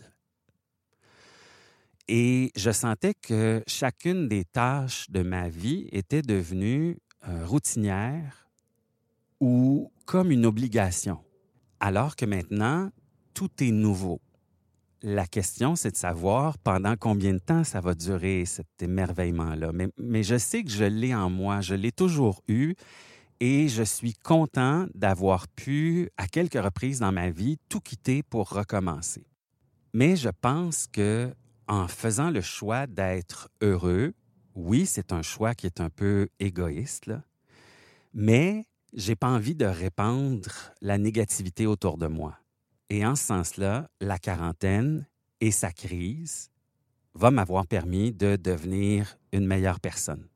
Et 2.07 2.51
je 2.55 2.71
sentais 2.71 3.13
que 3.13 3.63
chacune 3.67 4.27
des 4.27 4.43
tâches 4.43 5.09
de 5.09 5.21
ma 5.21 5.47
vie 5.47 5.87
était 5.91 6.23
devenue 6.23 6.97
euh, 7.27 7.45
routinière 7.45 8.47
ou 9.39 9.91
comme 10.05 10.31
une 10.31 10.45
obligation, 10.45 11.19
alors 11.79 12.15
que 12.15 12.25
maintenant, 12.25 12.89
tout 13.33 13.51
est 13.61 13.71
nouveau. 13.71 14.19
La 15.01 15.27
question, 15.27 15.75
c'est 15.75 15.91
de 15.91 15.97
savoir 15.97 16.57
pendant 16.57 16.95
combien 16.97 17.33
de 17.33 17.39
temps 17.39 17.63
ça 17.63 17.79
va 17.79 17.93
durer 17.93 18.43
cet 18.45 18.67
émerveillement-là. 18.81 19.71
Mais, 19.71 19.87
mais 19.97 20.23
je 20.23 20.37
sais 20.37 20.63
que 20.63 20.71
je 20.71 20.83
l'ai 20.83 21.15
en 21.15 21.29
moi, 21.29 21.61
je 21.61 21.75
l'ai 21.75 21.91
toujours 21.91 22.41
eu 22.47 22.75
et 23.39 23.67
je 23.67 23.83
suis 23.83 24.13
content 24.13 24.87
d'avoir 24.93 25.47
pu, 25.47 26.09
à 26.17 26.27
quelques 26.27 26.61
reprises 26.61 26.99
dans 26.99 27.11
ma 27.11 27.29
vie, 27.29 27.57
tout 27.69 27.79
quitter 27.79 28.23
pour 28.23 28.49
recommencer. 28.49 29.25
Mais 29.93 30.15
je 30.15 30.29
pense 30.29 30.87
que 30.87 31.33
en 31.67 31.87
faisant 31.87 32.31
le 32.31 32.41
choix 32.41 32.87
d'être 32.87 33.49
heureux, 33.61 34.13
oui, 34.55 34.85
c'est 34.85 35.13
un 35.13 35.21
choix 35.21 35.53
qui 35.53 35.67
est 35.67 35.79
un 35.79 35.89
peu 35.89 36.27
égoïste, 36.39 37.11
mais 38.13 38.65
j'ai 38.93 39.15
pas 39.15 39.29
envie 39.29 39.55
de 39.55 39.65
répandre 39.65 40.49
la 40.81 40.97
négativité 40.97 41.67
autour 41.67 41.97
de 41.97 42.07
moi. 42.07 42.39
Et 42.89 43.05
en 43.05 43.15
ce 43.15 43.23
sens-là, 43.23 43.87
la 44.01 44.17
quarantaine 44.17 45.07
et 45.41 45.51
sa 45.51 45.71
crise 45.71 46.49
va 47.13 47.31
m'avoir 47.31 47.67
permis 47.67 48.11
de 48.11 48.35
devenir 48.35 49.17
une 49.31 49.45
meilleure 49.45 49.79
personne. 49.79 50.27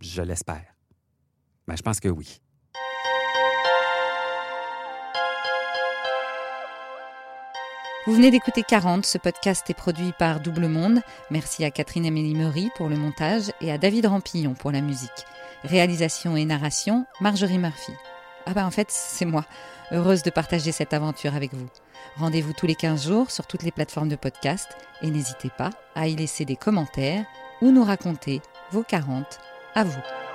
Je 0.00 0.22
l'espère. 0.22 0.75
Ben, 1.66 1.76
je 1.76 1.82
pense 1.82 2.00
que 2.00 2.08
oui. 2.08 2.40
Vous 8.06 8.14
venez 8.14 8.30
d'écouter 8.30 8.62
40, 8.62 9.04
ce 9.04 9.18
podcast 9.18 9.68
est 9.68 9.74
produit 9.74 10.12
par 10.16 10.38
Double 10.38 10.68
Monde. 10.68 11.00
Merci 11.32 11.64
à 11.64 11.72
Catherine 11.72 12.06
Amélie 12.06 12.36
Meury 12.36 12.70
pour 12.76 12.88
le 12.88 12.96
montage 12.96 13.50
et 13.60 13.72
à 13.72 13.78
David 13.78 14.06
Rampillon 14.06 14.54
pour 14.54 14.70
la 14.70 14.80
musique. 14.80 15.10
Réalisation 15.64 16.36
et 16.36 16.44
narration, 16.44 17.04
Marjorie 17.20 17.58
Murphy. 17.58 17.92
Ah 18.46 18.54
bah 18.54 18.64
en 18.64 18.70
fait, 18.70 18.92
c'est 18.92 19.24
moi, 19.24 19.44
heureuse 19.90 20.22
de 20.22 20.30
partager 20.30 20.70
cette 20.70 20.94
aventure 20.94 21.34
avec 21.34 21.52
vous. 21.52 21.66
Rendez-vous 22.16 22.52
tous 22.52 22.66
les 22.66 22.76
15 22.76 23.08
jours 23.08 23.32
sur 23.32 23.48
toutes 23.48 23.64
les 23.64 23.72
plateformes 23.72 24.08
de 24.08 24.14
podcast 24.14 24.68
et 25.02 25.10
n'hésitez 25.10 25.50
pas 25.58 25.70
à 25.96 26.06
y 26.06 26.14
laisser 26.14 26.44
des 26.44 26.54
commentaires 26.54 27.24
ou 27.60 27.72
nous 27.72 27.82
raconter 27.82 28.40
vos 28.70 28.84
40 28.84 29.40
à 29.74 29.82
vous. 29.82 30.25